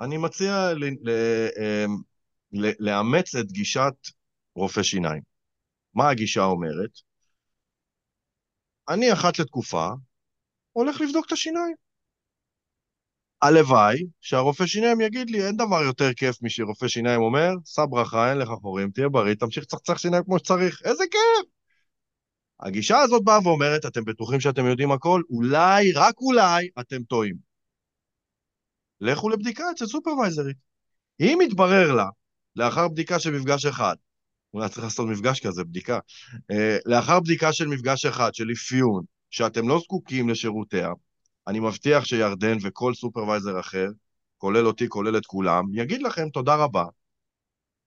[0.00, 1.10] אני מציע ל, ל,
[1.48, 1.90] uh,
[2.52, 3.94] ל, לאמץ את גישת
[4.54, 5.22] רופא שיניים.
[5.94, 6.90] מה הגישה אומרת?
[8.88, 9.88] אני אחת לתקופה
[10.72, 11.74] הולך לבדוק את השיניים.
[13.42, 18.38] הלוואי שהרופא שיניים יגיד לי, אין דבר יותר כיף משרופא שיניים אומר, שא ברכה, אין
[18.38, 20.82] לך חורים, תהיה בריא, תמשיך לצחצח שיניים כמו שצריך.
[20.84, 21.61] איזה כיף!
[22.60, 25.22] הגישה הזאת באה ואומרת, אתם בטוחים שאתם יודעים הכל?
[25.30, 27.36] אולי, רק אולי, אתם טועים.
[29.00, 30.56] לכו לבדיקה אצל סופרוויזרית.
[31.20, 32.06] אם יתברר לה,
[32.56, 33.96] לאחר בדיקה של מפגש אחד,
[34.54, 35.98] אולי צריך לעשות מפגש כזה, בדיקה,
[36.50, 40.88] אה, לאחר בדיקה של מפגש אחד, של אפיון, שאתם לא זקוקים לשירותיה,
[41.48, 43.88] אני מבטיח שירדן וכל סופרוויזר אחר,
[44.38, 46.84] כולל אותי, כולל את כולם, יגיד לכם תודה רבה,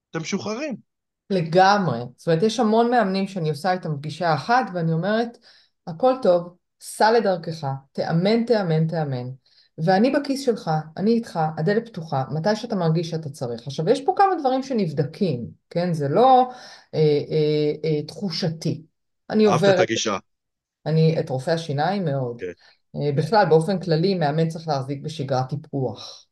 [0.10, 0.95] אתם משוחררים.
[1.30, 2.00] לגמרי.
[2.18, 5.38] זאת אומרת, יש המון מאמנים שאני עושה איתם פגישה אחת, ואני אומרת,
[5.88, 9.28] הכל טוב, סע לדרכך, תאמן, תאמן, תאמן.
[9.78, 13.68] ואני בכיס שלך, אני איתך, הדלת פתוחה, מתי שאתה מרגיש שאתה צריך.
[13.68, 15.94] עכשיו, יש פה כמה דברים שנבדקים, כן?
[15.94, 16.50] זה לא
[16.94, 18.82] אה, אה, אה, תחושתי.
[19.30, 20.18] אני אהבת את עוברת, הגישה.
[20.86, 22.42] אני, את רופא השיניים מאוד.
[22.42, 23.02] כן.
[23.02, 26.25] אה, בכלל, באופן כללי, מאמן צריך להחזיק בשגרת טיפוח.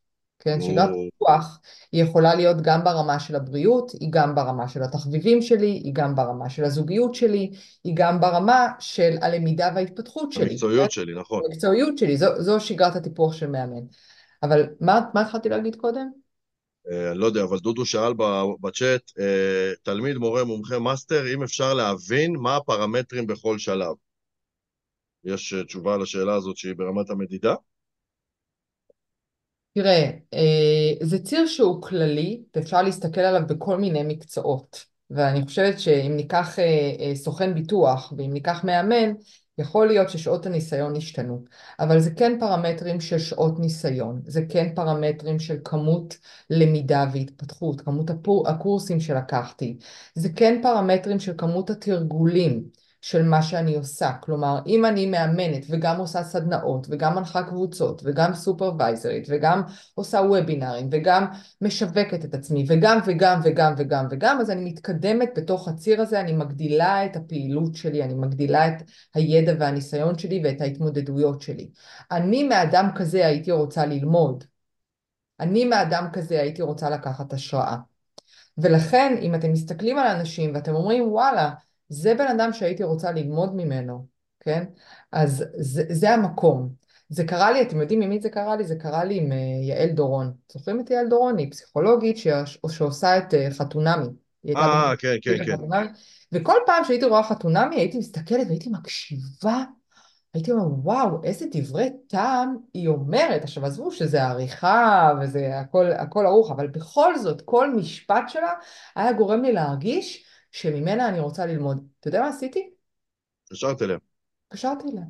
[0.43, 1.60] כן, שגרת או- טיפוח
[1.91, 6.15] היא יכולה להיות גם ברמה של הבריאות, היא גם ברמה של התחביבים שלי, היא גם
[6.15, 7.51] ברמה של הזוגיות שלי,
[7.84, 10.49] היא גם ברמה של הלמידה וההתפתחות שלי.
[10.49, 11.41] המקצועיות שלי, נכון.
[11.45, 13.82] המקצועיות שלי, זו, זו שגרת הטיפוח של מאמן.
[14.43, 16.10] אבל מה, מה התחלתי להגיד קודם?
[16.91, 18.13] אה, אני לא יודע, אבל דודו שאל
[18.62, 23.93] בצ'אט, אה, תלמיד, מורה, מומחה, מאסטר, אם אפשר להבין מה הפרמטרים בכל שלב.
[25.23, 27.56] יש אה, תשובה לשאלה הזאת שהיא ברמת המדידה?
[29.76, 34.86] תראה, אה, זה ציר שהוא כללי, ואפשר להסתכל עליו בכל מיני מקצועות.
[35.10, 36.64] ואני חושבת שאם ניקח אה,
[37.00, 39.14] אה, סוכן ביטוח ואם ניקח מאמן,
[39.58, 41.44] יכול להיות ששעות הניסיון ישתנו.
[41.80, 46.18] אבל זה כן פרמטרים של שעות ניסיון, זה כן פרמטרים של כמות
[46.50, 48.10] למידה והתפתחות, כמות
[48.46, 49.78] הקורסים שלקחתי,
[50.16, 52.83] זה כן פרמטרים של כמות התרגולים.
[53.04, 54.12] של מה שאני עושה.
[54.22, 59.62] כלומר, אם אני מאמנת וגם עושה סדנאות וגם מנחה קבוצות וגם סופרוויזרית וגם
[59.96, 61.26] עושה וובינארים וגם
[61.62, 66.34] משווקת את עצמי וגם וגם וגם וגם וגם, אז אני מתקדמת בתוך הציר הזה, אני
[66.34, 71.70] מגדילה את הפעילות שלי, אני מגדילה את הידע והניסיון שלי ואת ההתמודדויות שלי.
[72.12, 74.44] אני מאדם כזה הייתי רוצה ללמוד.
[75.39, 77.78] אני מאדם כזה הייתי רוצה לקחת השראה.
[78.58, 81.50] ולכן, אם אתם מסתכלים על אנשים ואתם אומרים, וואלה,
[81.93, 84.08] זה בן אדם שהייתי רוצה ללמוד ממנו,
[84.39, 84.63] כן?
[85.12, 86.69] אז זה, זה המקום.
[87.10, 88.63] זה קרה לי, אתם יודעים ממי זה קרה לי?
[88.63, 90.34] זה קרה לי עם אה, יעל דורון.
[90.51, 91.38] זוכרים את יעל דורון?
[91.38, 92.27] היא פסיכולוגית ש-
[92.69, 94.08] שעושה את אה, חתונמי.
[94.56, 95.58] אה, כן, כן, כן.
[95.58, 95.88] חתונמי.
[96.32, 99.63] וכל פעם שהייתי רואה חתונמי הייתי מסתכלת והייתי מקשיבה.
[100.34, 103.43] הייתי אומר, וואו, איזה דברי טעם היא אומרת.
[103.43, 108.53] עכשיו, עזבו שזה עריכה וזה הכל, הכל ערוך, אבל בכל זאת, כל משפט שלה
[108.95, 111.88] היה גורם לי להרגיש שממנה אני רוצה ללמוד.
[112.00, 112.70] אתה יודע מה עשיתי?
[113.44, 113.98] התקשרת אליה.
[114.48, 115.04] התקשרתי אליה.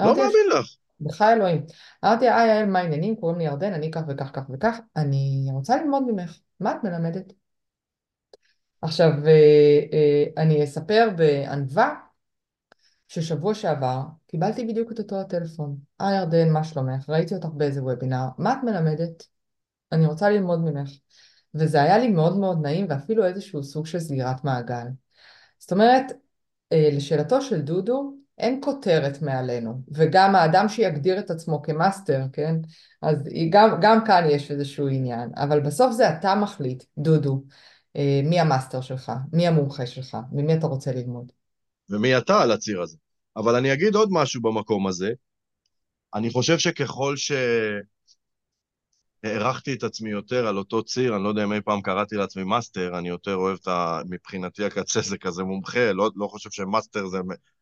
[0.00, 0.76] לא מאמין לך.
[1.00, 1.66] בחי אלוהים.
[2.04, 3.16] אמרתי היי יעל, מה העניינים?
[3.16, 4.78] קוראים לי ירדן, אני כך וכך כך וכך.
[4.96, 6.38] אני רוצה ללמוד ממך.
[6.60, 7.32] מה את מלמדת?
[8.82, 11.94] עכשיו, אה, אה, אני אספר בענווה
[13.08, 15.76] ששבוע שעבר קיבלתי בדיוק את אותו הטלפון.
[16.00, 17.10] היי ירדן, מה שלומך?
[17.10, 18.26] ראיתי אותך באיזה וובינר.
[18.38, 19.26] מה את מלמדת?
[19.92, 20.90] אני רוצה ללמוד ממך.
[21.58, 24.86] וזה היה לי מאוד מאוד נעים ואפילו איזשהו סוג של סגירת מעגל.
[25.58, 26.04] זאת אומרת,
[26.72, 32.54] אה, לשאלתו של דודו, אין כותרת מעלינו, וגם האדם שיגדיר את עצמו כמאסטר, כן?
[33.02, 37.42] אז גם, גם כאן יש איזשהו עניין, אבל בסוף זה אתה מחליט, דודו,
[37.96, 41.32] אה, מי המאסטר שלך, מי המומחה שלך, ממי אתה רוצה ללמוד.
[41.90, 42.96] ומי אתה על הציר הזה.
[43.36, 45.10] אבל אני אגיד עוד משהו במקום הזה.
[46.14, 47.16] אני חושב שככל
[49.26, 52.44] שהערכתי את עצמי יותר על אותו ציר, אני לא יודע אם אי פעם קראתי לעצמי
[52.44, 54.00] מאסטר, אני יותר אוהב את ה...
[54.08, 57.18] מבחינתי הקצה זה כזה מומחה, לא, לא חושב שמאסטר זה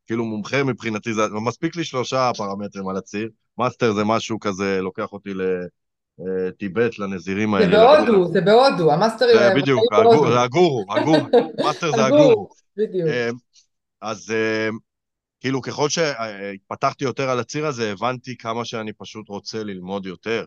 [0.06, 3.28] כאילו מומחה מבחינתי, זה מספיק לי שלושה פרמטרים על הציר.
[3.58, 5.30] מאסטר זה משהו כזה, לוקח אותי
[6.18, 7.76] לטיבט, לנזירים זה האלה.
[7.76, 10.30] בהודו, זה בהודו, המאסטרים זה בדיוק, הגור-.
[10.32, 11.26] זה הגורו, הגורו,
[11.64, 12.48] מאסטר זה הגורו, הגורו.
[12.76, 13.08] בדיוק.
[13.08, 13.30] אה,
[14.00, 14.68] אז אה,
[15.40, 20.44] כאילו, ככל שהתפתחתי יותר על הציר הזה, הבנתי כמה שאני פשוט רוצה ללמוד יותר.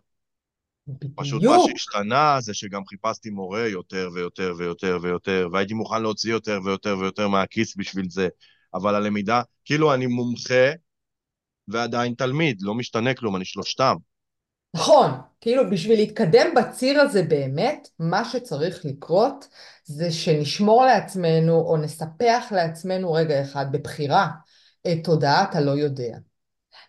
[1.15, 1.69] פשוט מה בדיוק.
[1.69, 7.27] שהשתנה זה שגם חיפשתי מורה יותר ויותר ויותר ויותר, והייתי מוכן להוציא יותר ויותר ויותר
[7.27, 8.27] מהכיס בשביל זה.
[8.73, 10.71] אבל הלמידה, כאילו אני מומחה
[11.67, 13.95] ועדיין תלמיד, לא משתנה כלום, אני שלושתם.
[14.73, 19.47] נכון, כאילו בשביל להתקדם בציר הזה באמת, מה שצריך לקרות
[19.83, 24.27] זה שנשמור לעצמנו או נספח לעצמנו רגע אחד בבחירה
[24.87, 26.17] את תודעת הלא יודע.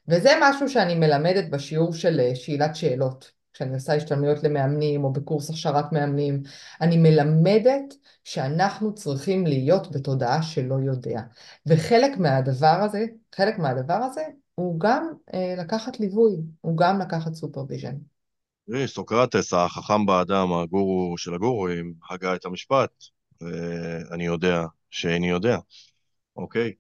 [0.09, 3.38] וזה משהו שאני מלמדת בשיעור של אה, שאלת שאלות.
[3.59, 6.43] כשאני עושה השתלמויות למאמנים או בקורס הכשרת מאמנים,
[6.81, 7.95] אני מלמדת
[8.25, 11.21] שאנחנו צריכים להיות בתודעה של לא יודע.
[11.67, 14.23] וחלק מהדבר הזה, חלק מהדבר הזה
[14.55, 17.95] הוא גם אה, לקחת ליווי, הוא גם לקחת סופרוויז'ן.
[18.67, 22.91] תראי, סוקרטס, החכם באדם, הגורו של הגורואים, הגה את המשפט,
[23.41, 25.59] ואני יודע שאיני יודע,
[26.37, 26.73] אוקיי?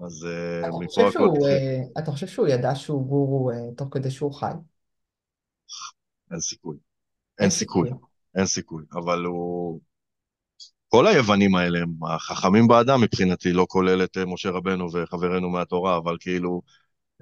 [0.00, 0.26] אז
[0.60, 1.48] אתה uh, חושב מפה הכל שהוא.
[1.48, 4.52] אה, אתה חושב שהוא ידע שהוא גורו אה, תוך כדי שהוא חי?
[6.30, 6.76] אין סיכוי.
[7.40, 7.90] אין סיכוי.
[8.34, 8.84] אין סיכוי.
[8.92, 9.80] אבל הוא...
[10.88, 15.96] כל היוונים האלה הם החכמים באדם מבחינתי, לא כולל את אה, משה רבנו וחברינו מהתורה,
[15.96, 16.62] אבל כאילו,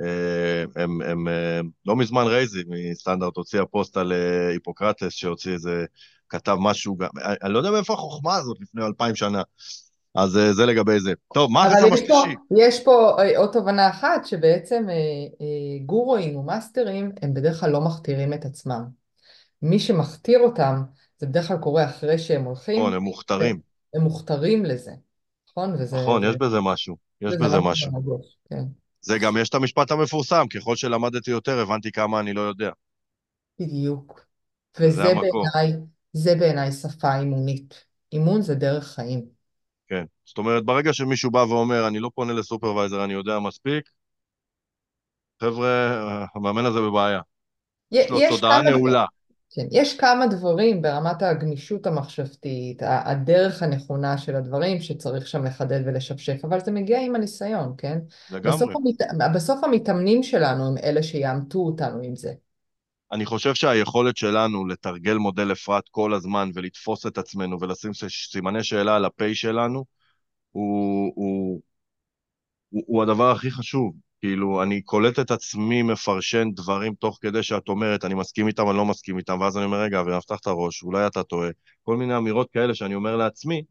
[0.01, 4.13] אה, הם, הם אה, לא מזמן רייזי מסטנדרט הוציא הפוסט על
[4.53, 5.85] היפוקרטס, שהוציא איזה,
[6.29, 7.11] כתב משהו, גם-
[7.43, 9.43] אני לא יודע מאיפה החוכמה הזאת לפני אלפיים שנה.
[10.15, 11.13] אז אה, זה לגבי זה.
[11.35, 12.37] טוב, מה החסם יש פה, השלישי?
[12.57, 18.33] יש פה אה, עוד תובנה אחת, שבעצם אה, גורואים ומאסטרים הם בדרך כלל לא מכתירים
[18.33, 18.83] את עצמם.
[19.63, 20.83] מי שמכתיר אותם,
[21.19, 23.61] זה בדרך כלל קורה אחרי שהם נכון, הולכים, הם מוכתרים.
[23.95, 24.93] והם מוכתרים לזה,
[25.51, 25.75] נכון?
[25.79, 26.97] וזה נכון, יש בזה משהו.
[27.21, 27.93] יש בזה משהו.
[27.93, 28.65] מרגש, כן.
[29.01, 32.71] זה גם, יש את המשפט המפורסם, ככל שלמדתי יותר, הבנתי כמה אני לא יודע.
[33.61, 34.27] בדיוק.
[34.81, 35.03] וזה.
[35.03, 35.81] בעיניי,
[36.13, 37.85] זה בעיניי שפה אימונית.
[38.13, 39.27] אימון זה דרך חיים.
[40.25, 43.85] זאת אומרת, ברגע שמישהו בא ואומר, אני לא פונה לסופרוויזר, אני יודע מספיק,
[45.41, 47.21] חבר'ה, המאמן הזה בבעיה.
[47.91, 49.05] יש לו תודעה כמה נעולה.
[49.55, 56.45] כן, יש כמה דברים ברמת הגמישות המחשבתית, הדרך הנכונה של הדברים שצריך שם לחדד ולשפשף,
[56.45, 57.99] אבל זה מגיע עם הניסיון, כן?
[58.31, 58.93] בסוף, לגמרי.
[59.11, 59.35] המת...
[59.35, 62.33] בסוף המתאמנים שלנו הם אלה שיעמתו אותנו עם זה.
[63.13, 67.91] אני חושב שהיכולת שלנו לתרגל מודל אפרת כל הזמן ולתפוס את עצמנו ולשים
[68.31, 69.85] סימני שאלה על הפ' שלנו,
[70.53, 71.61] הוא, הוא,
[72.71, 73.95] הוא, הוא הדבר הכי חשוב.
[74.21, 78.77] כאילו, אני קולט את עצמי מפרשן דברים תוך כדי שאת אומרת, אני מסכים איתם, אני
[78.77, 81.51] לא מסכים איתם, ואז אני אומר, רגע, אבי, נפתח את הראש, אולי אתה טועה.
[81.83, 83.63] כל מיני אמירות כאלה שאני אומר לעצמי,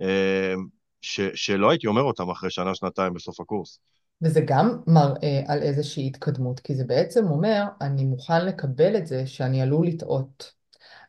[0.00, 0.54] אה,
[1.00, 3.78] ש, שלא הייתי אומר אותם אחרי שנה, שנתיים בסוף הקורס.
[4.22, 9.26] וזה גם מראה על איזושהי התקדמות, כי זה בעצם אומר, אני מוכן לקבל את זה
[9.26, 10.52] שאני עלול לטעות.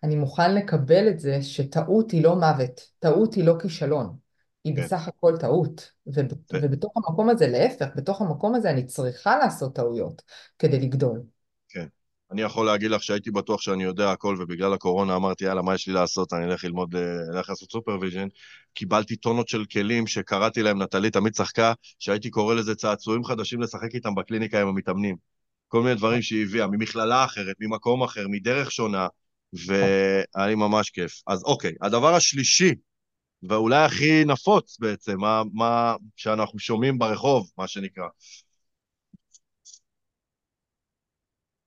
[0.03, 4.15] אני מוכן לקבל את זה שטעות היא לא מוות, טעות היא לא כישלון,
[4.63, 4.83] היא כן.
[4.83, 5.91] בסך הכל טעות.
[6.07, 6.17] וב,
[6.53, 10.21] ו- ובתוך המקום הזה, להפך, בתוך המקום הזה אני צריכה לעשות טעויות
[10.59, 11.21] כדי לגדול.
[11.69, 11.85] כן.
[12.31, 15.87] אני יכול להגיד לך שהייתי בטוח שאני יודע הכל, ובגלל הקורונה אמרתי, יאללה, מה יש
[15.87, 16.33] לי לעשות?
[16.33, 17.01] אני אלך ללמוד, אה,
[17.33, 18.27] אלך לעשות סופרוויז'ן.
[18.73, 23.95] קיבלתי טונות של כלים שקראתי להם, נטלי תמיד צחקה, שהייתי קורא לזה צעצועים חדשים לשחק
[23.95, 25.15] איתם בקליניקה עם המתאמנים.
[25.67, 29.07] כל מיני דברים שהיא הביאה, ממכללה אחרת, ממקום אחר, מדרך שונה,
[29.53, 31.21] והיה לי ממש כיף.
[31.27, 32.71] אז אוקיי, הדבר השלישי,
[33.49, 38.07] ואולי הכי נפוץ בעצם, מה, מה שאנחנו שומעים ברחוב, מה שנקרא.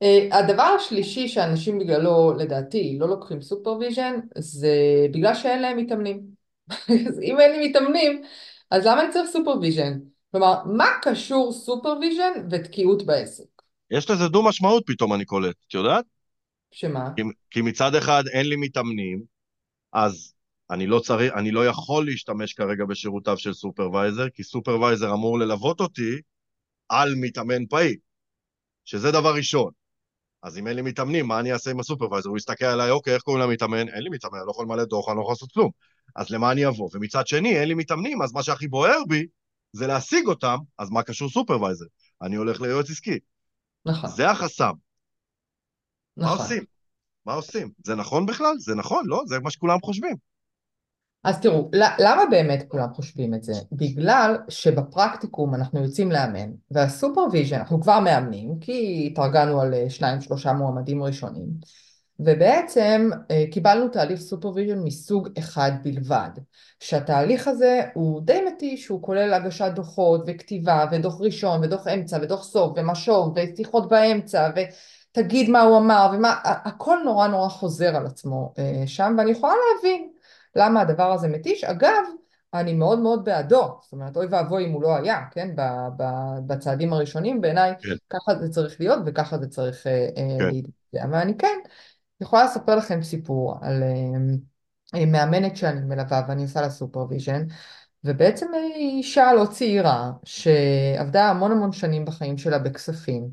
[0.03, 4.77] אה, הדבר השלישי שאנשים בגללו, לדעתי, לא לוקחים סופרוויז'ן, זה
[5.13, 6.21] בגלל שאין להם מתאמנים.
[7.09, 8.23] אז אם אין לי מתאמנים,
[8.71, 9.99] אז למה אני צריך סופרוויז'ן?
[10.31, 13.45] כלומר, מה קשור סופרוויז'ן ותקיעות בעסק?
[13.91, 16.05] יש לזה דו משמעות פתאום, אני קולט, את יודעת?
[16.71, 17.11] שמה?
[17.17, 19.23] כי, כי מצד אחד אין לי מתאמנים,
[19.93, 20.34] אז
[20.71, 25.81] אני לא צריך, אני לא יכול להשתמש כרגע בשירותיו של סופרוויזר, כי סופרוויזר אמור ללוות
[25.81, 26.21] אותי
[26.89, 27.97] על מתאמן פעיל,
[28.85, 29.71] שזה דבר ראשון.
[30.43, 32.29] אז אם אין לי מתאמנים, מה אני אעשה עם הסופרוויזר?
[32.29, 33.89] הוא יסתכל עליי, אוקיי, איך קוראים למתאמן?
[33.89, 35.71] אין לי מתאמן, אני לא יכול למלא דוח, אני לא יכול לעשות כלום.
[36.17, 36.91] אז למה אני אבוא?
[36.93, 39.27] ומצד שני, אין לי מתאמנים, אז מה שהכי בוער בי
[39.73, 41.87] זה להשיג אותם, אז מה קשור סופרוויזר?
[42.23, 43.19] אני הולך ליועץ עסקי.
[43.87, 44.73] נכון, זה החסם.
[46.17, 46.39] מה נכון.
[46.39, 46.65] עושים?
[47.27, 47.71] מה עושים?
[47.85, 48.59] זה נכון בכלל?
[48.59, 49.23] זה נכון, לא?
[49.27, 50.17] זה מה שכולם חושבים.
[51.25, 53.53] אז תראו, למה באמת כולם חושבים את זה?
[53.73, 60.53] בגלל שבפרקטיקום אנחנו יוצאים לאמן, והסופרוויז'ן, אנחנו כבר מאמנים, כי התארגנו על אה, שניים שלושה
[60.53, 61.47] מועמדים ראשונים,
[62.21, 66.31] ובעצם אה, קיבלנו תהליך סופרוויז'ן מסוג אחד בלבד,
[66.81, 72.45] שהתהליך הזה הוא די מתיש, הוא כולל הגשת דוחות וכתיבה ודוח ראשון ודוח אמצע ודוח
[72.45, 78.55] סוף ומשוב ושיחות באמצע ותגיד מה הוא אמר ומה, הכל נורא נורא חוזר על עצמו
[78.59, 80.14] אה, שם ואני יכולה להבין
[80.57, 81.65] למה הדבר הזה מתיש.
[81.65, 82.05] אגב,
[82.55, 85.55] אני מאוד מאוד בעדו, זאת אומרת אוי ואבוי אם הוא לא היה, כן,
[86.47, 91.05] בצעדים הראשונים בעיניי כן, ככה זה צריך להיות וככה זה צריך אה, אה, כן, להתבצע.
[91.05, 91.59] אבל אני כן
[92.21, 93.83] יכולה לספר לכם סיפור על
[94.95, 97.43] אה, מאמנת שאני מלווה ואני עושה לה סופרוויז'ן,
[98.05, 103.29] ובעצם היא אישה לא צעירה שעבדה המון המון שנים בחיים שלה בכספים,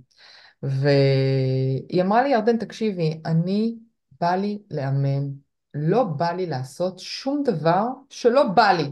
[0.64, 3.76] והיא אמרה לי, ירדן, תקשיבי, אני
[4.22, 5.28] בא לי לאמן,
[5.74, 8.92] לא בא לי לעשות שום דבר שלא בא לי.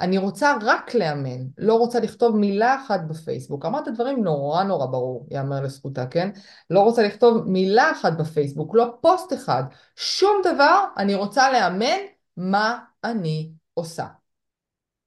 [0.00, 3.64] אני רוצה רק לאמן, לא רוצה לכתוב מילה אחת בפייסבוק.
[3.64, 6.30] אמרה דברים נורא נורא ברור, יאמר לזכותה, כן?
[6.70, 9.62] לא רוצה לכתוב מילה אחת בפייסבוק, לא פוסט אחד,
[9.96, 11.98] שום דבר, אני רוצה לאמן
[12.36, 14.06] מה אני עושה.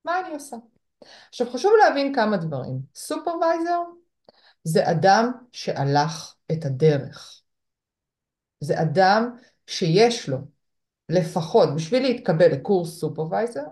[0.05, 0.57] מה אני עושה?
[1.29, 2.79] עכשיו חשוב להבין כמה דברים.
[2.95, 3.79] supervisor
[4.63, 7.41] זה אדם שהלך את הדרך.
[8.59, 9.35] זה אדם
[9.67, 10.37] שיש לו
[11.09, 13.63] לפחות, בשביל להתקבל לקורס supervisor,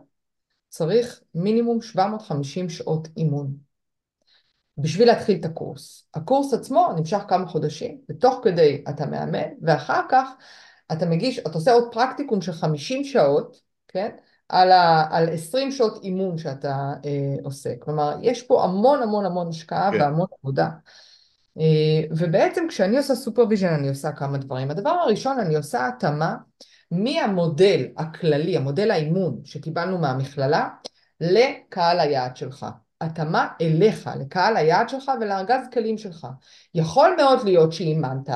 [0.70, 3.58] צריך מינימום 750 שעות אימון.
[4.78, 6.08] בשביל להתחיל את הקורס.
[6.14, 10.30] הקורס עצמו נמשך כמה חודשים, ותוך כדי אתה מאמן, ואחר כך
[10.92, 14.10] אתה מגיש, אתה עושה עוד פרקטיקום של 50 שעות, כן?
[14.50, 17.70] על, ה, על 20 שעות אימון שאתה אה, עושה.
[17.80, 20.02] כלומר, יש פה המון המון המון השקעה כן.
[20.02, 20.70] והמון עבודה.
[21.60, 24.72] אה, ובעצם כשאני עושה supervision אני עושה כמה דברים.
[24.72, 26.36] הדבר הראשון, אני עושה התאמה
[26.92, 30.70] מהמודל הכללי, המודל האימון שקיבלנו מהמכללה,
[31.22, 32.66] לקהל היעד שלך.
[33.02, 36.28] התאמה אליך, לקהל היעד שלך ולארגז כלים שלך.
[36.76, 38.30] יכול מאוד להיות שאימנת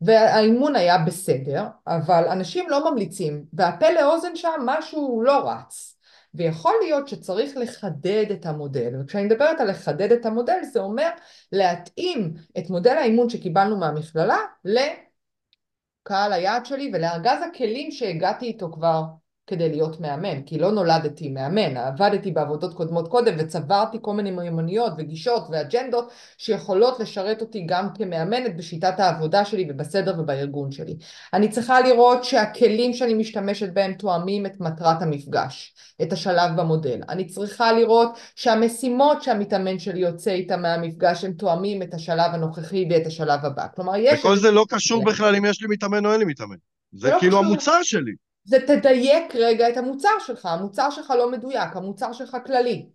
[0.00, 5.95] והאימון היה בסדר, אבל אנשים לא ממליצים, והפה לאוזן שם משהו לא רץ.
[6.36, 11.10] ויכול להיות שצריך לחדד את המודל, וכשאני מדברת על לחדד את המודל זה אומר
[11.52, 19.02] להתאים את מודל האימון שקיבלנו מהמכללה לקהל היעד שלי ולארגז הכלים שהגעתי איתו כבר
[19.46, 24.92] כדי להיות מאמן, כי לא נולדתי מאמן, עבדתי בעבודות קודמות קודם וצברתי כל מיני מיומנויות
[24.98, 30.96] וגישות ואג'נדות שיכולות לשרת אותי גם כמאמנת בשיטת העבודה שלי ובסדר ובארגון שלי.
[31.32, 37.00] אני צריכה לראות שהכלים שאני משתמשת בהם תואמים את מטרת המפגש, את השלב במודל.
[37.08, 43.06] אני צריכה לראות שהמשימות שהמתאמן שלי יוצא איתה מהמפגש הם תואמים את השלב הנוכחי ואת
[43.06, 43.66] השלב הבא.
[43.74, 44.18] כלומר, יש...
[44.18, 46.56] וכל זה לא קשור בכלל אם יש לי מתאמן או אין לי מתאמן.
[46.92, 48.25] זה לא כאילו המוצר שלי.
[48.46, 52.86] זה תדייק רגע את המוצר שלך, המוצר שלך לא מדויק, המוצר שלך כללי.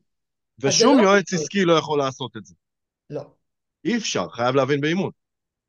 [0.59, 2.53] ושום לא יועץ עסקי לא יכול לעשות את זה.
[3.09, 3.21] לא.
[3.85, 5.11] אי אפשר, חייב להבין באימון.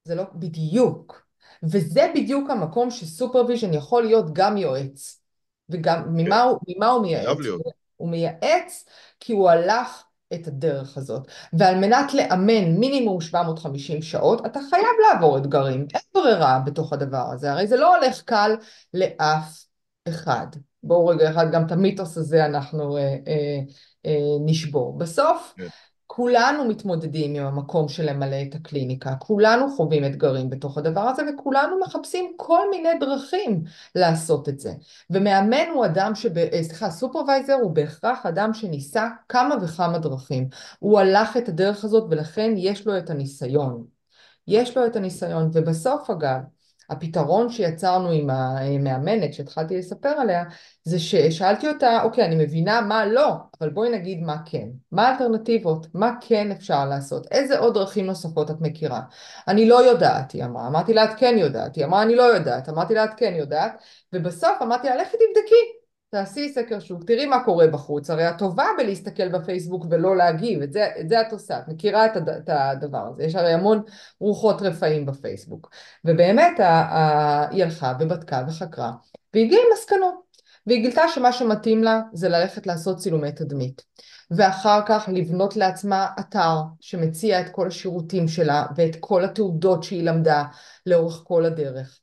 [0.04, 1.26] זה לא בדיוק.
[1.62, 5.20] וזה בדיוק המקום ש supervision יכול להיות גם יועץ.
[5.68, 6.08] וגם, כן.
[6.12, 7.24] ממה, הוא, ממה הוא מייעץ?
[7.24, 7.62] חייב להיות.
[7.96, 8.84] הוא מייעץ
[9.20, 11.28] כי הוא הלך את הדרך הזאת.
[11.52, 15.86] ועל מנת לאמן מינימום 750 שעות, אתה חייב לעבור אתגרים.
[15.94, 17.52] אין ברירה בתוך הדבר הזה.
[17.52, 18.56] הרי זה לא הולך קל
[18.94, 19.64] לאף
[20.08, 20.46] אחד.
[20.82, 23.58] בואו רגע אחד, גם את המיתוס הזה אנחנו אה, אה,
[24.06, 24.98] אה, נשבור.
[24.98, 25.66] בסוף, כן.
[26.14, 31.80] כולנו מתמודדים עם המקום של למלא את הקליניקה, כולנו חווים אתגרים בתוך הדבר הזה וכולנו
[31.80, 33.62] מחפשים כל מיני דרכים
[33.94, 34.72] לעשות את זה.
[35.10, 36.38] ומאמן הוא אדם שב...
[36.38, 40.48] אה, סליחה, סופרוויזר הוא בהכרח אדם שניסה כמה וכמה דרכים.
[40.78, 43.84] הוא הלך את הדרך הזאת ולכן יש לו את הניסיון.
[44.46, 46.40] יש לו את הניסיון, ובסוף אגב,
[46.90, 50.44] הפתרון שיצרנו עם המאמנת שהתחלתי לספר עליה
[50.84, 54.68] זה ששאלתי אותה אוקיי אני מבינה מה לא אבל בואי נגיד מה כן.
[54.92, 55.86] מה האלטרנטיבות?
[55.94, 57.26] מה כן אפשר לעשות?
[57.30, 59.00] איזה עוד דרכים נוספות את מכירה?
[59.48, 60.66] אני לא יודעת היא אמרה.
[60.66, 63.82] אמרתי לה את כן יודעת היא אמרה אני לא יודעת אמרתי לה את כן יודעת
[64.12, 65.81] ובסוף אמרתי לה לכי תבדקי
[66.12, 70.72] תעשי סקר שוק, תראי מה קורה בחוץ, הרי את טובה בלהסתכל בפייסבוק ולא להגיב, את
[70.72, 73.82] זה, את זה את עושה, את מכירה את, הד, את הדבר הזה, יש הרי המון
[74.20, 75.70] רוחות רפאים בפייסבוק.
[76.04, 78.92] ובאמת ה, ה, היא הלכה ובדקה וחקרה,
[79.34, 80.14] והגיעה עם מסקנות.
[80.66, 83.82] והיא גילתה שמה שמתאים לה זה ללכת לעשות צילומי תדמית.
[84.30, 90.44] ואחר כך לבנות לעצמה אתר שמציע את כל השירותים שלה ואת כל התעודות שהיא למדה
[90.86, 91.98] לאורך כל הדרך.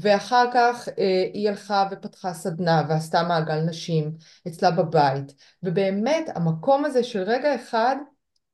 [0.00, 4.12] ואחר כך אה, היא הלכה ופתחה סדנה ועשתה מעגל נשים
[4.48, 7.96] אצלה בבית ובאמת המקום הזה של רגע אחד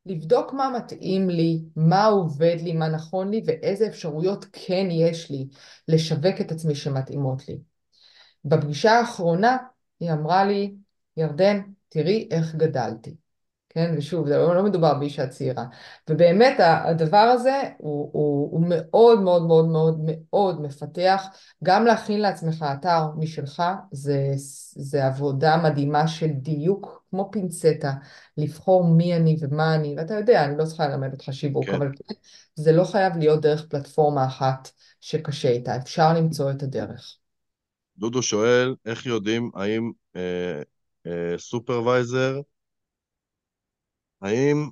[0.06, 5.48] לבדוק מה מתאים לי, מה עובד לי, מה נכון לי ואיזה אפשרויות כן יש לי
[5.88, 7.58] לשווק את עצמי שמתאימות לי.
[8.44, 9.56] בפגישה האחרונה
[10.00, 10.74] היא אמרה לי,
[11.16, 13.14] ירדן, תראי איך גדלתי.
[13.72, 15.64] כן, ושוב, זה לא, לא מדובר באישה צעירה.
[16.10, 21.24] ובאמת הדבר הזה הוא, הוא, הוא מאוד מאוד מאוד מאוד מאוד מפתח,
[21.64, 24.32] גם להכין לעצמך אתר משלך, זה,
[24.76, 27.92] זה עבודה מדהימה של דיוק, כמו פינצטה,
[28.36, 31.74] לבחור מי אני ומה אני, ואתה יודע, אני לא צריכה ללמד אותך שיווק, כן.
[31.74, 32.14] אבל כן,
[32.54, 34.68] זה לא חייב להיות דרך פלטפורמה אחת
[35.00, 37.16] שקשה איתה, אפשר למצוא את הדרך.
[37.98, 40.62] דודו שואל, איך יודעים האם אה,
[41.06, 42.40] אה, סופרוויזר
[44.22, 44.68] האם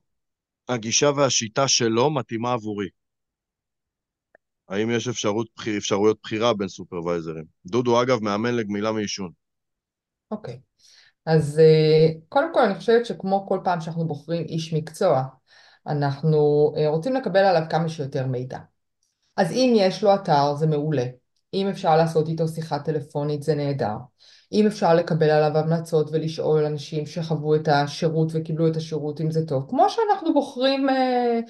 [0.69, 2.89] הגישה והשיטה שלו מתאימה עבורי?
[4.69, 5.47] האם יש אפשרות,
[5.79, 7.45] אפשרויות בחירה בין סופרוויזרים?
[7.67, 9.31] דודו, אגב, מאמן לגמילה מעישון.
[10.31, 10.55] אוקיי.
[10.55, 10.59] Okay.
[11.27, 15.23] אז אה, קודם כל אני חושבת שכמו כל פעם שאנחנו בוחרים איש מקצוע,
[15.87, 18.59] אנחנו אה, רוצים לקבל עליו כמה שיותר מידע.
[19.37, 21.05] אז אם יש לו אתר זה מעולה.
[21.55, 23.97] אם אפשר לעשות איתו שיחה טלפונית זה נהדר.
[24.53, 29.47] אם אפשר לקבל עליו המלצות ולשאול אנשים שחוו את השירות וקיבלו את השירות אם זה
[29.47, 29.67] טוב.
[29.69, 31.41] כמו שאנחנו בוחרים אה,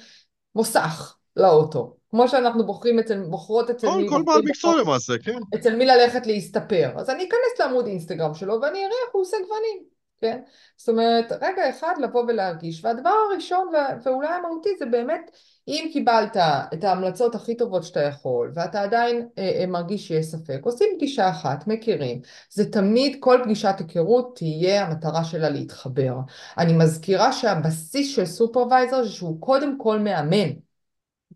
[0.54, 1.96] מוסך לאוטו.
[2.10, 5.38] כמו שאנחנו בוחרים אצל, בוחרות אצל כל, מי, כל בעל מקצוע למעשה, כן.
[5.54, 6.90] אצל מי ללכת להסתפר.
[6.96, 9.84] אז אני אכנס לעמוד אינסטגרם שלו ואני אראה איך הוא עושה גוונים,
[10.20, 10.40] כן?
[10.76, 12.84] זאת אומרת, רגע אחד לבוא ולהרגיש.
[12.84, 13.68] והדבר הראשון
[14.04, 15.30] ואולי המהותי זה באמת,
[15.68, 16.36] אם קיבלת
[16.74, 21.30] את ההמלצות הכי טובות שאתה יכול, ואתה עדיין אה, אה, מרגיש שיש ספק, עושים פגישה
[21.30, 22.20] אחת, מכירים.
[22.50, 26.14] זה תמיד, כל פגישת היכרות תהיה המטרה שלה להתחבר.
[26.58, 30.48] אני מזכירה שהבסיס של סופרוויזר זה שהוא קודם כל מאמן.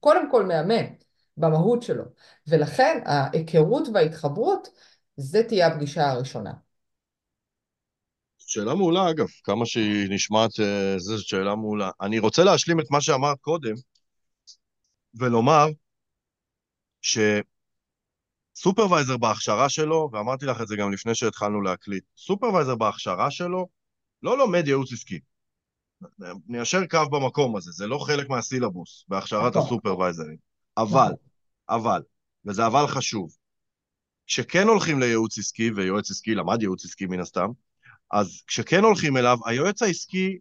[0.00, 0.84] קודם כל מאמן
[1.36, 2.04] במהות שלו,
[2.46, 4.68] ולכן ההיכרות וההתחברות
[5.16, 6.52] זה תהיה הפגישה הראשונה.
[8.52, 11.90] שאלה מעולה, אגב, כמה שהיא נשמעת, אה, זו שאלה מעולה.
[12.00, 13.74] אני רוצה להשלים את מה שאמרת קודם,
[15.14, 15.66] ולומר
[18.54, 23.68] שסופרוויזר בהכשרה שלו, ואמרתי לך את זה גם לפני שהתחלנו להקליט, סופרוויזר בהכשרה שלו
[24.22, 25.20] לא לומד ייעוץ עסקי.
[26.46, 29.62] ניישר קו במקום הזה, זה לא חלק מהסילבוס בהכשרת נכון.
[29.62, 30.36] הסופרוויזרים.
[30.76, 31.12] אבל.
[31.68, 32.02] אבל,
[32.44, 33.36] וזה אבל חשוב,
[34.26, 37.48] כשכן הולכים לייעוץ עסקי, ויועץ עסקי למד ייעוץ עסקי מן הסתם,
[38.12, 40.38] אז כשכן הולכים אליו, היועץ העסקי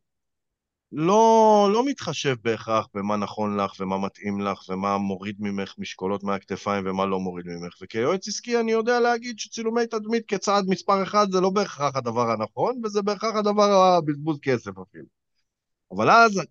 [0.92, 6.84] לא, לא מתחשב בהכרח במה נכון לך ומה מתאים לך ומה מוריד ממך משקולות מהכתפיים
[6.88, 7.76] ומה לא מוריד ממך.
[7.82, 12.82] וכיועץ עסקי אני יודע להגיד שצילומי תדמית כצעד מספר אחד זה לא בהכרח הדבר הנכון,
[12.84, 15.06] וזה בהכרח הדבר הבזבוז כסף אפילו.
[15.92, 16.42] אבל אז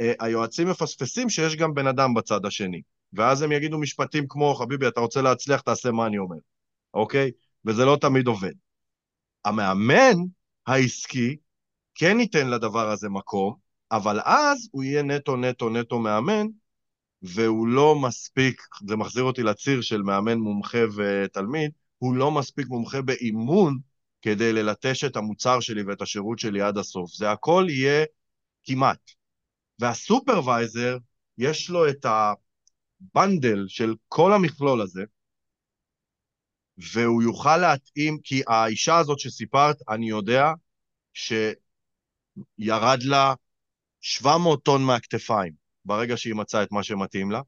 [0.00, 2.82] אה, היועצים מפספסים שיש גם בן אדם בצד השני.
[3.12, 6.36] ואז הם יגידו משפטים כמו, חביבי, אתה רוצה להצליח, תעשה מה אני אומר,
[6.94, 7.30] אוקיי?
[7.64, 8.52] וזה לא תמיד עובד.
[9.44, 10.14] המאמן
[10.68, 11.36] העסקי
[11.94, 13.54] כן ייתן לדבר הזה מקום,
[13.92, 16.46] אבל אז הוא יהיה נטו נטו נטו מאמן,
[17.22, 23.02] והוא לא מספיק, זה מחזיר אותי לציר של מאמן מומחה ותלמיד, הוא לא מספיק מומחה
[23.02, 23.78] באימון
[24.22, 27.12] כדי ללטש את המוצר שלי ואת השירות שלי עד הסוף.
[27.14, 28.04] זה הכל יהיה
[28.64, 29.10] כמעט.
[29.78, 30.98] והסופרוויזר,
[31.38, 32.06] יש לו את
[33.14, 35.02] הבנדל של כל המכלול הזה,
[36.92, 40.52] והוא יוכל להתאים, כי האישה הזאת שסיפרת, אני יודע
[41.12, 43.34] שירד לה
[44.00, 45.52] 700 טון מהכתפיים
[45.84, 47.40] ברגע שהיא מצאה את מה שמתאים לה,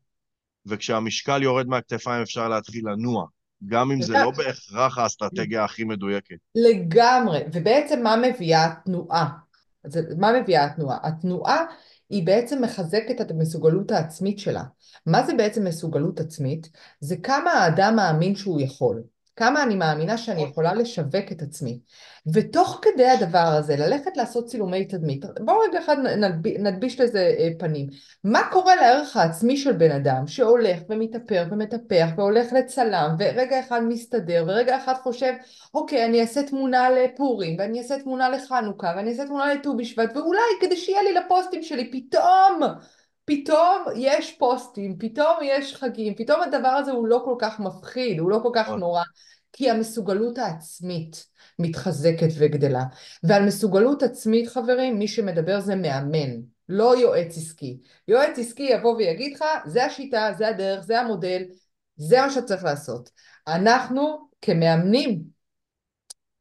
[0.67, 3.27] וכשהמשקל יורד מהכתפיים אפשר להתחיל לנוע,
[3.67, 6.37] גם אם זה לא בהכרח האסטרטגיה הכי מדויקת.
[6.55, 9.29] לגמרי, ובעצם מה מביאה התנועה?
[10.19, 10.99] מה מביאה התנועה?
[11.03, 11.65] התנועה
[12.11, 14.63] היא בעצם מחזקת את המסוגלות העצמית שלה.
[15.07, 16.71] מה זה בעצם מסוגלות עצמית?
[17.01, 19.03] זה כמה האדם מאמין שהוא יכול.
[19.41, 21.79] כמה אני מאמינה שאני יכולה לשווק את עצמי.
[22.33, 25.97] ותוך כדי הדבר הזה, ללכת לעשות צילומי תדמית, בואו רגע אחד
[26.59, 27.87] נדביש לזה אה, פנים.
[28.25, 34.45] מה קורה לערך העצמי של בן אדם שהולך ומתאפר ומטפח והולך לצלם ורגע אחד מסתדר
[34.49, 35.33] ורגע אחד חושב
[35.75, 40.41] אוקיי אני אעשה תמונה לפורים ואני אעשה תמונה לחנוכה ואני אעשה תמונה לט"ו בשבט ואולי
[40.61, 42.61] כדי שיהיה לי לפוסטים שלי פתאום
[43.31, 48.31] פתאום יש פוסטים, פתאום יש חגים, פתאום הדבר הזה הוא לא כל כך מפחיד, הוא
[48.31, 48.81] לא כל כך נכון.
[48.81, 49.03] נורא,
[49.53, 51.27] כי המסוגלות העצמית
[51.59, 52.85] מתחזקת וגדלה.
[53.23, 56.31] ועל מסוגלות עצמית, חברים, מי שמדבר זה מאמן,
[56.69, 57.79] לא יועץ עסקי.
[58.09, 61.43] יועץ עסקי יבוא ויגיד לך, זה השיטה, זה הדרך, זה המודל,
[61.97, 63.11] זה מה שצריך לעשות.
[63.49, 65.23] אנחנו כמאמנים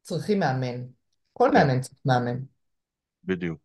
[0.02, 0.82] צריכים מאמן.
[1.32, 1.58] כל כן.
[1.58, 2.36] מאמן צריך מאמן.
[3.24, 3.58] בדיוק.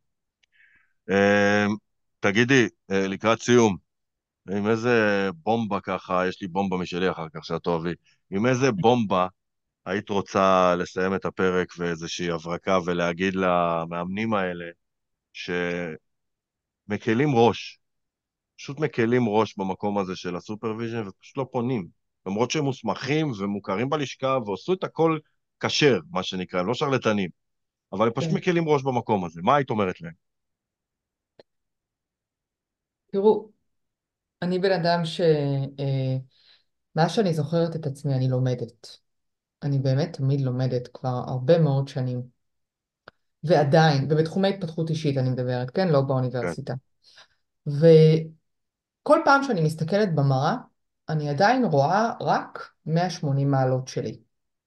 [2.26, 3.78] תגידי, אה, לקראת סיום,
[4.52, 7.94] עם איזה בומבה ככה, יש לי בומבה משלי אחר כך שאת אוהבי,
[8.32, 9.28] עם איזה בומבה
[9.86, 14.66] היית רוצה לסיים את הפרק ואיזושהי הברקה ולהגיד למאמנים האלה
[16.88, 17.80] שמקלים ראש,
[18.58, 21.88] פשוט מקלים ראש במקום הזה של ה supervision ופשוט לא פונים.
[22.26, 25.18] למרות שהם מוסמכים ומוכרים בלשכה ועשו את הכל
[25.60, 27.30] כשר, מה שנקרא, הם לא שרלטנים,
[27.94, 28.36] אבל הם פשוט כן.
[28.36, 29.42] מקלים ראש במקום הזה.
[29.44, 30.26] מה היית אומרת להם?
[33.16, 33.50] תראו,
[34.42, 35.22] אני בן אדם ש...
[35.80, 36.18] אה,
[36.96, 38.98] מאז שאני זוכרת את עצמי אני לומדת.
[39.64, 42.22] אני באמת תמיד לומדת כבר הרבה מאוד שנים.
[43.44, 45.88] ועדיין, ובתחומי התפתחות אישית אני מדברת, כן?
[45.88, 46.08] לא כן.
[46.08, 46.74] באוניברסיטה.
[47.68, 50.56] וכל פעם שאני מסתכלת במראה,
[51.10, 54.20] אני עדיין רואה רק 180 מעלות שלי.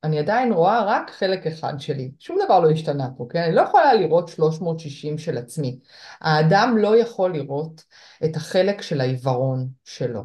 [0.04, 2.10] אני עדיין רואה רק חלק אחד שלי.
[2.18, 3.42] שום דבר לא השתנה פה, כן?
[3.42, 5.78] אני לא יכולה לראות 360 של עצמי.
[6.20, 7.84] האדם לא יכול לראות
[8.24, 10.22] את החלק של העיוורון שלו.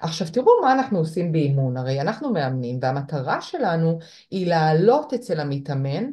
[0.00, 3.98] עכשיו תראו מה אנחנו עושים באימון, הרי אנחנו מאמנים והמטרה שלנו
[4.30, 6.04] היא להעלות אצל המתאמן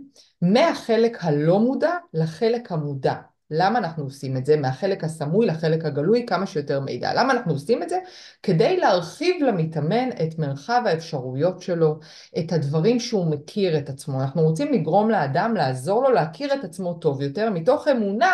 [0.42, 3.16] מהחלק הלא מודע לחלק המודע.
[3.52, 4.58] למה אנחנו עושים את זה?
[4.58, 7.14] מהחלק הסמוי לחלק הגלוי, כמה שיותר מידע.
[7.14, 8.00] למה אנחנו עושים את זה?
[8.44, 12.00] כדי להרחיב למתאמן את מרחב האפשרויות שלו,
[12.40, 14.22] את הדברים שהוא מכיר את עצמו.
[14.22, 18.32] אנחנו רוצים לגרום לאדם, לעזור לו להכיר את עצמו טוב יותר, מתוך אמונה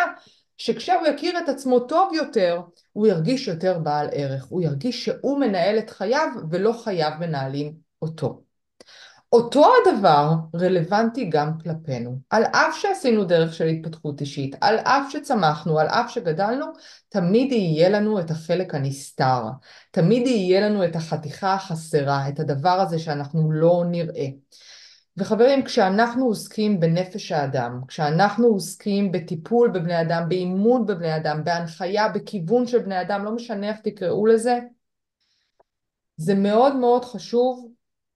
[0.56, 2.60] שכשהוא יכיר את עצמו טוב יותר,
[2.92, 4.46] הוא ירגיש יותר בעל ערך.
[4.48, 8.53] הוא ירגיש שהוא מנהל את חייו ולא חייו מנהלים אותו.
[9.34, 12.18] אותו הדבר רלוונטי גם כלפינו.
[12.30, 16.66] על אף שעשינו דרך של התפתחות אישית, על אף שצמחנו, על אף שגדלנו,
[17.08, 19.42] תמיד יהיה לנו את החלק הנסתר.
[19.90, 24.26] תמיד יהיה לנו את החתיכה החסרה, את הדבר הזה שאנחנו לא נראה.
[25.16, 32.66] וחברים, כשאנחנו עוסקים בנפש האדם, כשאנחנו עוסקים בטיפול בבני אדם, באימון בבני אדם, בהנחיה, בכיוון
[32.66, 34.58] של בני אדם, לא משנה איך תקראו לזה,
[36.16, 37.73] זה מאוד מאוד חשוב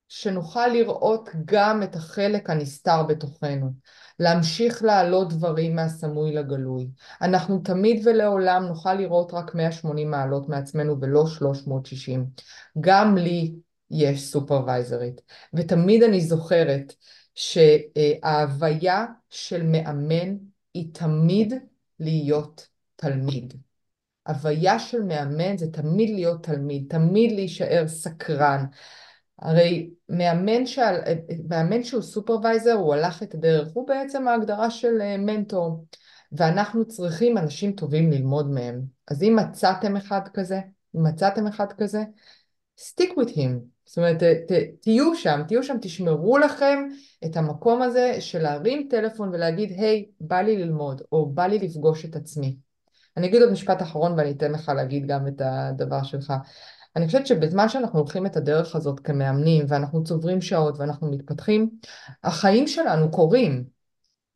[0.09, 3.73] שנוכל לראות גם את החלק הנסתר בתוכנו,
[4.19, 6.89] להמשיך להעלות דברים מהסמוי לגלוי.
[7.23, 12.27] אנחנו תמיד ולעולם נוכל לראות רק 180 מעלות מעצמנו ולא 360.
[12.81, 13.55] גם לי
[13.91, 15.21] יש סופרוויזרית,
[15.55, 16.95] ותמיד אני זוכרת
[17.35, 20.37] שההוויה של מאמן
[20.75, 21.55] היא תמיד
[22.01, 23.55] להיות תלמיד.
[24.29, 28.65] הוויה של מאמן זה תמיד להיות תלמיד, תמיד להישאר סקרן,
[29.39, 31.01] הרי מאמן, שעל,
[31.49, 35.85] מאמן שהוא סופרוויזר, הוא הלך את הדרך, הוא בעצם ההגדרה של אה, מנטור,
[36.33, 38.83] ואנחנו צריכים אנשים טובים ללמוד מהם.
[39.11, 40.61] אז אם מצאתם אחד כזה,
[40.97, 42.03] אם מצאתם אחד כזה,
[42.81, 43.51] stick with him.
[43.87, 46.79] זאת אומרת, ת, ת, תהיו שם, תהיו שם, תשמרו לכם
[47.25, 51.59] את המקום הזה של להרים טלפון ולהגיד, היי, hey, בא לי ללמוד, או בא לי
[51.59, 52.57] לפגוש את עצמי.
[53.17, 56.33] אני אגיד עוד משפט אחרון ואני אתן לך להגיד גם את הדבר שלך.
[56.97, 61.71] אני חושבת שבזמן שאנחנו הולכים את הדרך הזאת כמאמנים ואנחנו צוברים שעות ואנחנו מתפתחים,
[62.25, 63.65] החיים שלנו קורים.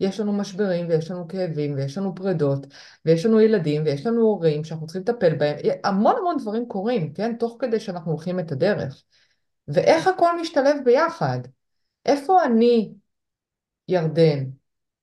[0.00, 2.66] יש לנו משברים ויש לנו כאבים ויש לנו פרדות
[3.04, 7.36] ויש לנו ילדים ויש לנו הורים שאנחנו צריכים לטפל בהם, המון המון דברים קורים, כן?
[7.36, 9.02] תוך כדי שאנחנו הולכים את הדרך.
[9.68, 11.38] ואיך הכל משתלב ביחד?
[12.06, 12.92] איפה אני,
[13.88, 14.44] ירדן,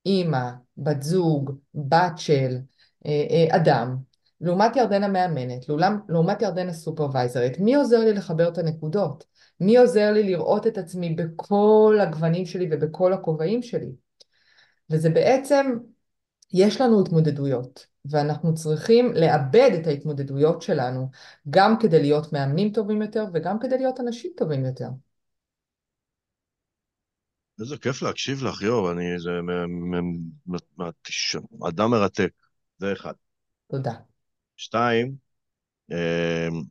[0.05, 2.57] אימא, בת זוג, בת של,
[3.05, 3.97] אה, אה, אדם,
[4.41, 9.25] לעומת ירדן המאמנת, לעומת, לעומת ירדן הסופרוויזרית, מי עוזר לי לחבר את הנקודות?
[9.59, 13.91] מי עוזר לי לראות את עצמי בכל הגוונים שלי ובכל הכובעים שלי?
[14.89, 15.77] וזה בעצם,
[16.53, 21.09] יש לנו התמודדויות, ואנחנו צריכים לאבד את ההתמודדויות שלנו,
[21.49, 24.89] גם כדי להיות מאמנים טובים יותר וגם כדי להיות אנשים טובים יותר.
[27.59, 29.19] איזה כיף להקשיב לך, יואו, אני...
[29.19, 29.29] זה...
[31.67, 32.31] אדם מרתק,
[32.77, 33.13] זה אחד.
[33.71, 34.09] תודה.
[34.60, 35.16] שתיים,
[35.91, 36.62] אמ,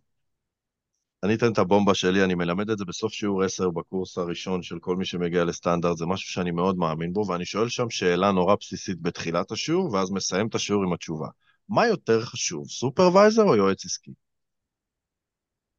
[1.22, 4.78] אני אתן את הבומבה שלי, אני מלמד את זה בסוף שיעור 10 בקורס הראשון של
[4.78, 8.54] כל מי שמגיע לסטנדרט, זה משהו שאני מאוד מאמין בו, ואני שואל שם שאלה נורא
[8.60, 11.28] בסיסית בתחילת השיעור, ואז מסיים את השיעור עם התשובה.
[11.68, 14.12] מה יותר חשוב, סופרוויזר או יועץ עסקי?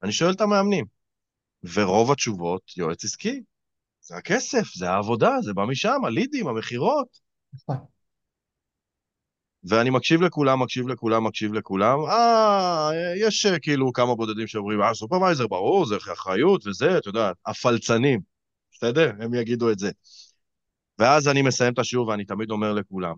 [0.04, 0.86] אני שואל את המאמנים,
[1.74, 3.42] ורוב התשובות, יועץ עסקי.
[4.02, 7.20] זה הכסף, זה העבודה, זה בא משם, הלידים, המכירות.
[9.64, 12.00] ואני מקשיב לכולם, מקשיב לכולם, מקשיב לכולם.
[12.00, 17.32] אה, יש אה, כאילו כמה בודדים שאומרים, אה, סופרוויזר, ברור, זה אחריות וזה, אתה יודע,
[17.46, 18.20] הפלצנים,
[18.72, 19.12] בסדר?
[19.20, 19.92] הם יגידו את זה.
[21.00, 23.16] ואז אני מסיים את השיעור ואני תמיד אומר לכולם,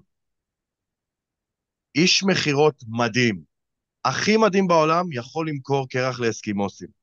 [1.95, 3.41] איש מכירות מדהים,
[4.05, 7.01] הכי מדהים בעולם, יכול למכור קרח לאסקימוסים.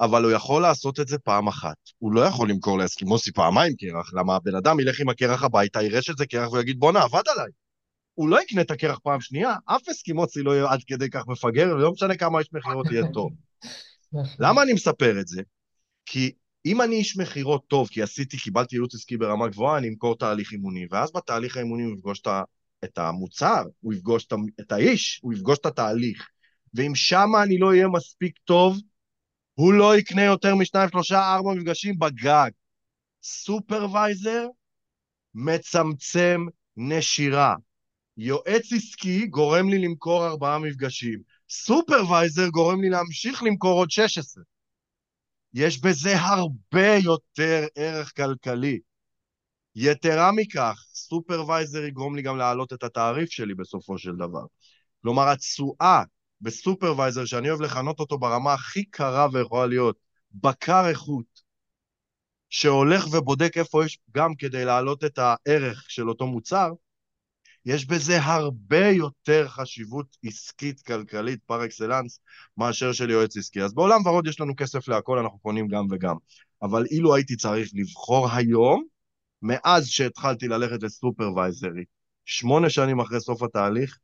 [0.00, 1.76] אבל הוא יכול לעשות את זה פעם אחת.
[1.98, 6.02] הוא לא יכול למכור לאסקימוסי פעמיים קרח, למה הבן אדם ילך עם הקרח הביתה, יראה
[6.02, 7.50] שזה קרח ויגיד, בואנה, עבד עליי.
[8.18, 11.74] הוא לא יקנה את הקרח פעם שנייה, אף אסקימוצי לא יהיה עד כדי כך מפגר,
[11.74, 13.32] ולא משנה כמה איש מכירות יהיה טוב.
[14.12, 14.34] נכון.
[14.38, 15.42] למה אני מספר את זה?
[16.06, 16.32] כי
[16.66, 20.52] אם אני איש מכירות טוב, כי עשיתי, קיבלתי ייעוץ עסקי ברמה גבוהה, אני אמכור תהליך
[20.52, 22.22] אימוני, ואז בתהליך האימוני הוא יפגוש
[22.84, 24.26] את המוצר, הוא יפגוש
[24.60, 26.28] את האיש, הוא יפגוש את התהליך.
[26.74, 28.78] ואם שמה אני לא אהיה מספיק טוב,
[29.54, 32.50] הוא לא יקנה יותר משניים, שלושה, ארבע מפגשים בגג.
[33.22, 34.46] supervisor
[35.34, 36.46] מצמצם
[36.76, 37.54] נשירה.
[38.18, 41.22] יועץ עסקי גורם לי למכור ארבעה מפגשים.
[41.50, 44.44] supervisor גורם לי להמשיך למכור עוד 16.
[45.54, 48.80] יש בזה הרבה יותר ערך כלכלי.
[49.74, 54.44] יתרה מכך, supervisor יגרום לי גם להעלות את התעריף שלי בסופו של דבר.
[55.02, 56.02] כלומר, התשואה
[56.40, 59.96] ב supervisor, שאני אוהב לכנות אותו ברמה הכי קרה שיכולה להיות,
[60.32, 61.42] בקר איכות,
[62.50, 66.72] שהולך ובודק איפה יש גם כדי להעלות את הערך של אותו מוצר,
[67.68, 72.20] יש בזה הרבה יותר חשיבות עסקית, כלכלית, פר אקסלנס,
[72.56, 73.62] מאשר של יועץ עסקי.
[73.62, 76.16] אז בעולם ורוד יש לנו כסף להכל, אנחנו קונים גם וגם.
[76.62, 78.84] אבל אילו הייתי צריך לבחור היום,
[79.42, 81.84] מאז שהתחלתי ללכת לסופרוויזרי,
[82.24, 83.98] שמונה שנים אחרי סוף התהליך,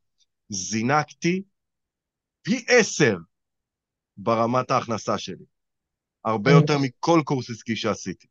[0.49, 1.41] זינקתי
[2.41, 3.17] פי עשר
[4.17, 5.45] ברמת ההכנסה שלי.
[6.25, 8.27] הרבה אני יותר מכל קורס עסקי שעשיתי.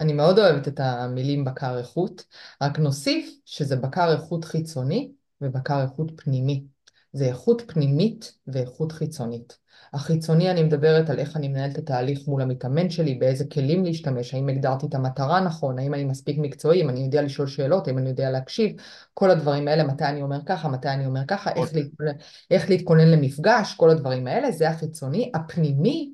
[0.00, 2.24] אני מאוד אוהבת את המילים בקר איכות,
[2.62, 6.64] רק נוסיף שזה בקר איכות חיצוני ובקר איכות פנימי.
[7.12, 9.58] זה איכות פנימית ואיכות חיצונית.
[9.92, 14.34] החיצוני אני מדברת על איך אני מנהלת את התהליך מול המתאמן שלי, באיזה כלים להשתמש,
[14.34, 17.98] האם הגדרתי את המטרה נכון, האם אני מספיק מקצועי, אם אני יודע לשאול שאלות, האם
[17.98, 18.76] אני יודע להקשיב,
[19.14, 21.82] כל הדברים האלה, מתי אני אומר ככה, מתי אני אומר ככה, איך אוקיי.
[21.82, 22.12] להתכונן,
[22.50, 25.30] איך להתכונן למפגש, כל הדברים האלה, זה החיצוני.
[25.34, 26.12] הפנימי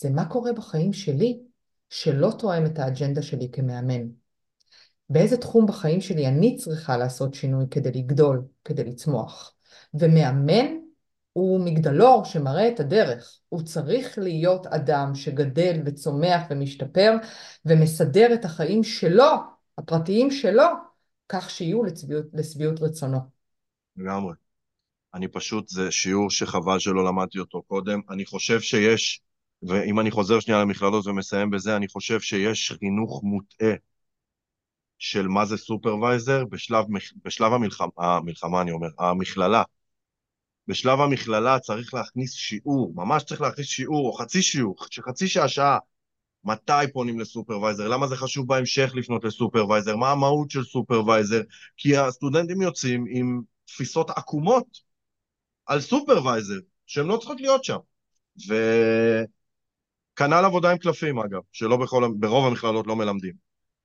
[0.00, 1.38] זה מה קורה בחיים שלי
[1.90, 4.02] שלא תואם את האג'נדה שלי כמאמן.
[5.10, 9.54] באיזה תחום בחיים שלי אני צריכה לעשות שינוי כדי לגדול, כדי לצמוח.
[9.94, 10.66] ומאמן
[11.32, 13.38] הוא מגדלור שמראה את הדרך.
[13.48, 17.12] הוא צריך להיות אדם שגדל וצומח ומשתפר
[17.64, 19.32] ומסדר את החיים שלו,
[19.78, 20.64] הפרטיים שלו,
[21.28, 21.82] כך שיהיו
[22.32, 23.18] לשביעות, רצונו.
[23.96, 24.32] לגמרי.
[25.14, 28.00] אני פשוט, זה שיעור שחבל שלא למדתי אותו קודם.
[28.10, 29.20] אני חושב שיש,
[29.62, 33.74] ואם אני חוזר שנייה למכללות ומסיים בזה, אני חושב שיש חינוך מוטעה
[34.98, 36.84] של מה זה סופרוויזר בשלב,
[37.24, 39.62] בשלב המלחמה, המלחמה, אני אומר, המכללה.
[40.68, 45.78] בשלב המכללה צריך להכניס שיעור, ממש צריך להכניס שיעור, או חצי שיעור, שחצי שעה, שעה,
[46.44, 51.40] מתי פונים ל supervisor, למה זה חשוב בהמשך לפנות ל supervisor, מה המהות של supervisor,
[51.76, 54.66] כי הסטודנטים יוצאים עם תפיסות עקומות
[55.66, 57.78] על supervisor, שהן לא צריכות להיות שם.
[60.16, 63.32] וכנ"ל עבודה עם קלפים, אגב, שלא בכל, ברוב המכללות לא מלמדים,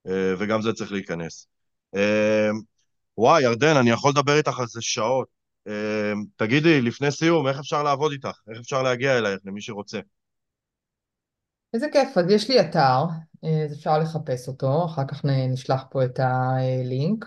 [0.08, 1.48] אה, וגם זה צריך להיכנס.
[1.96, 2.50] אה,
[3.18, 5.28] וואי, ירדן, אני יכול לדבר איתך על זה שעות.
[5.68, 8.40] אה, תגידי, לפני סיום, איך אפשר לעבוד איתך?
[8.50, 10.00] איך אפשר להגיע אלייך, למי שרוצה?
[11.74, 13.04] איזה כיף, אז יש לי אתר,
[13.44, 17.26] אז אפשר לחפש אותו, אחר כך נשלח פה את הלינק,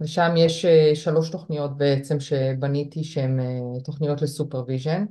[0.00, 3.38] ושם יש שלוש תוכניות בעצם שבניתי שהן
[3.84, 5.04] תוכניות ל supervision.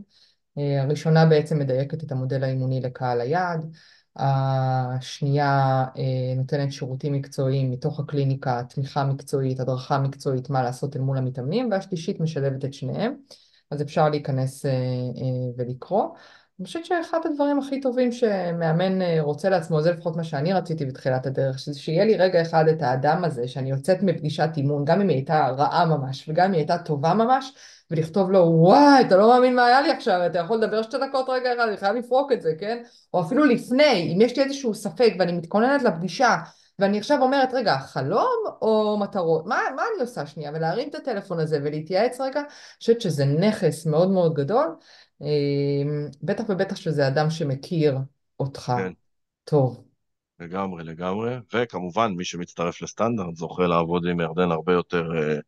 [0.57, 3.65] הראשונה בעצם מדייקת את המודל האימוני לקהל היעד,
[4.15, 5.85] השנייה
[6.35, 12.19] נותנת שירותים מקצועיים מתוך הקליניקה, תמיכה מקצועית, הדרכה מקצועית, מה לעשות אל מול המתאמנים, והשלישית
[12.19, 13.13] משלבת את שניהם,
[13.71, 14.65] אז אפשר להיכנס
[15.57, 16.07] ולקרוא.
[16.59, 20.85] אני חושבת שאחד הדברים הכי טובים שמאמן אה, רוצה לעצמו, זה לפחות מה שאני רציתי
[20.85, 25.01] בתחילת הדרך, שזה שיהיה לי רגע אחד את האדם הזה, שאני יוצאת מפגישת אימון, גם
[25.01, 27.53] אם היא הייתה רעה ממש, וגם אם היא הייתה טובה ממש,
[27.91, 31.29] ולכתוב לו, וואי, אתה לא מאמין מה היה לי עכשיו, אתה יכול לדבר שתי דקות
[31.29, 32.83] רגע אחד, אני חייב לפרוק את זה, כן?
[33.13, 36.35] או אפילו לפני, אם יש לי איזשהו ספק ואני מתכוננת לפגישה,
[36.79, 39.45] ואני עכשיו אומרת, רגע, חלום או מטרות?
[39.45, 40.51] מה, מה אני עושה שנייה?
[40.53, 42.49] ולהרים את הטלפון הזה ולהתייעץ רגע, אני
[42.79, 44.75] חושבת שזה נכס מאוד מאוד גדול,
[46.23, 47.97] בטח ובטח שזה אדם שמכיר
[48.39, 48.93] אותך כן.
[49.43, 49.83] טוב.
[50.39, 55.39] לגמרי, לגמרי, וכמובן מי שמצטרף לסטנדרט זוכה לעבוד עם ירדן הרבה יותר, אה,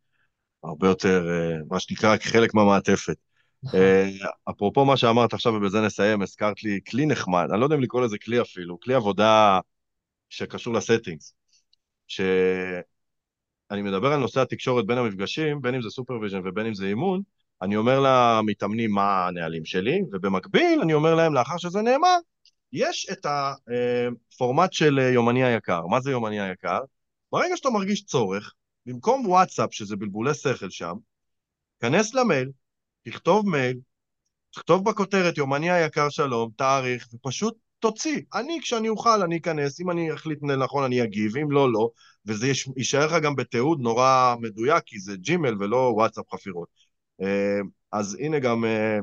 [0.63, 3.15] הרבה יותר, אה, מה שנקרא, חלק מהמעטפת.
[3.63, 3.80] נכון.
[3.80, 4.09] אה,
[4.49, 8.01] אפרופו מה שאמרת עכשיו, ובזה נסיים, הזכרת לי כלי נחמד, אני לא יודע אם לקרוא
[8.01, 9.59] לזה כלי אפילו, כלי עבודה
[10.30, 11.34] שקשור ל settings,
[12.07, 17.22] שאני מדבר על נושא התקשורת בין המפגשים, בין אם זה supervision ובין אם זה אימון,
[17.62, 22.18] אני אומר למתאמנים מה הנהלים שלי, ובמקביל אני אומר להם, לאחר שזה נאמר,
[22.74, 25.86] יש את הפורמט של יומני היקר.
[25.86, 26.80] מה זה יומני היקר?
[27.32, 28.53] ברגע שאתה מרגיש צורך,
[28.86, 30.93] במקום וואטסאפ, שזה בלבולי שכל שם,
[31.80, 32.51] כנס למייל,
[33.05, 33.78] תכתוב מייל,
[34.53, 38.22] תכתוב בכותרת יומני היקר שלום, תאריך, ופשוט תוציא.
[38.34, 41.89] אני, כשאני אוכל, אני אכנס, אם אני אחליט נכון, אני אגיב, אם לא, לא,
[42.26, 42.47] וזה
[42.78, 46.78] יישאר לך גם בתיעוד נורא מדויק, כי זה ג'ימל ולא וואטסאפ חפירות.
[47.22, 47.59] אה,
[47.91, 48.99] אז הנה גם אה,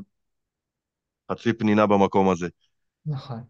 [1.31, 2.47] חצי פנינה במקום הזה.
[3.05, 3.43] נכון.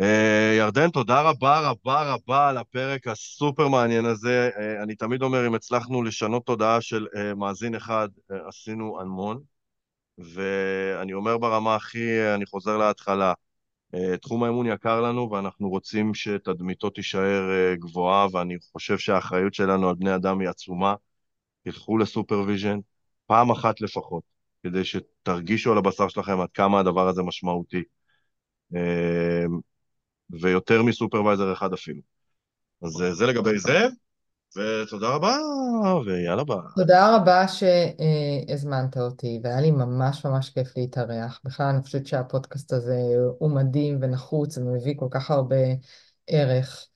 [0.00, 4.50] אה, ירדן, תודה רבה רבה רבה על הפרק הסופר מעניין הזה.
[4.82, 7.06] אני תמיד אומר, אם הצלחנו לשנות תודעה של
[7.36, 8.08] מאזין אחד,
[8.48, 9.40] עשינו המון.
[10.18, 13.32] ואני אומר ברמה הכי, אני חוזר להתחלה,
[14.20, 20.14] תחום האמון יקר לנו ואנחנו רוצים שתדמיתו תישאר גבוהה ואני חושב שהאחריות שלנו על בני
[20.14, 20.94] אדם היא עצומה.
[21.64, 22.78] תלכו ל supervision,
[23.32, 24.22] פעם אחת לפחות,
[24.62, 27.82] כדי שתרגישו על הבשר שלכם עד כמה הדבר הזה משמעותי.
[28.74, 29.58] אמ,
[30.40, 32.00] ויותר מ supervisor אחד אפילו.
[32.82, 33.78] אז אה, זה לגבי זה,
[34.56, 35.36] ותודה רבה,
[36.06, 36.56] ויאללה ביי.
[36.76, 41.40] תודה רבה שהזמנת אותי, והיה לי ממש ממש כיף להתארח.
[41.44, 42.98] בכלל, אני חושבת שהפודקאסט הזה
[43.38, 45.56] הוא מדהים ונחוץ ומביא כל כך הרבה
[46.26, 46.86] ערך.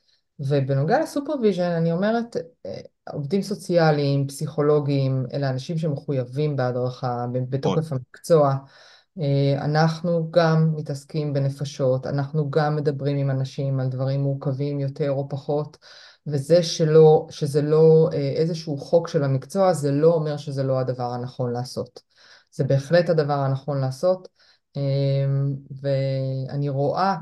[0.41, 2.81] ובנוגע ל supervision, אני אומרת, אה,
[3.13, 8.57] עובדים סוציאליים, פסיכולוגים, אלה אנשים שמחויבים בהדרכה, בתוקף המקצוע.
[9.21, 15.29] אה, אנחנו גם מתעסקים בנפשות, אנחנו גם מדברים עם אנשים על דברים מורכבים יותר או
[15.29, 15.77] פחות,
[16.27, 21.13] וזה שלא, שזה לא אה, איזשהו חוק של המקצוע, זה לא אומר שזה לא הדבר
[21.13, 22.01] הנכון לעשות.
[22.53, 24.29] זה בהחלט הדבר הנכון לעשות.
[25.83, 27.17] ואני רואה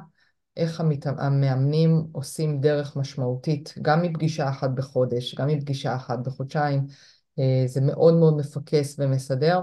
[0.57, 1.07] איך המת...
[1.07, 6.87] המאמנים עושים דרך משמעותית, גם מפגישה אחת בחודש, גם מפגישה אחת בחודשיים.
[7.39, 9.61] אה, זה מאוד מאוד מפקס ומסדר,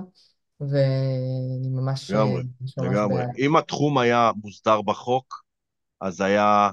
[0.60, 2.44] ואני ממש, אה, לגמרי,
[2.78, 3.16] לגמרי.
[3.16, 3.30] בעד.
[3.38, 5.44] אם התחום היה מוסדר בחוק,
[6.02, 6.70] אז היה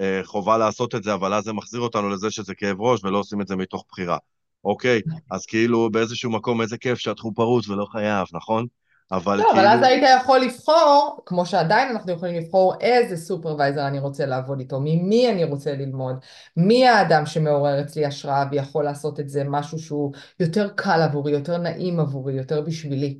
[0.00, 3.18] אה, חובה לעשות את זה, אבל אז זה מחזיר אותנו לזה שזה כאב ראש ולא
[3.18, 4.18] עושים את זה מתוך בחירה.
[4.64, 5.00] אוקיי,
[5.30, 8.66] אז כאילו באיזשהו מקום איזה כיף שהתחום פרוץ ולא חייב, נכון?
[9.12, 13.86] אבל לא, אבל אז כאילו, היית יכול לבחור, כמו שעדיין אנחנו יכולים לבחור איזה סופרוויזר
[13.86, 16.16] אני רוצה לעבוד איתו, ממי אני רוצה ללמוד,
[16.56, 21.58] מי האדם שמעורר אצלי השראה ויכול לעשות את זה משהו שהוא יותר קל עבורי, יותר
[21.58, 23.18] נעים עבורי, יותר בשבילי.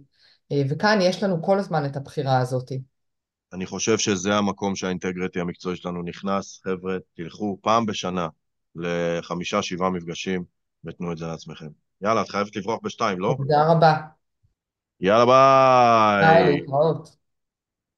[0.53, 2.73] אה, וכאן יש לנו כל הזמן את הבחירה הזאת.
[3.53, 6.61] אני חושב שזה המקום שהאינטגריטי המקצועי שלנו נכנס.
[6.65, 8.29] חבר'ה, תלכו פעם בשנה
[8.77, 10.45] לחמישה, שבעה מפגשים
[10.85, 11.69] ותנו את זה לעצמכם.
[12.03, 13.35] יאללה, את חייבת לברוח בשתיים, לא?
[13.39, 14.22] תודה רבה.
[15.03, 16.53] יאללה, ביי, ביי!
[16.53, 17.22] להתראות.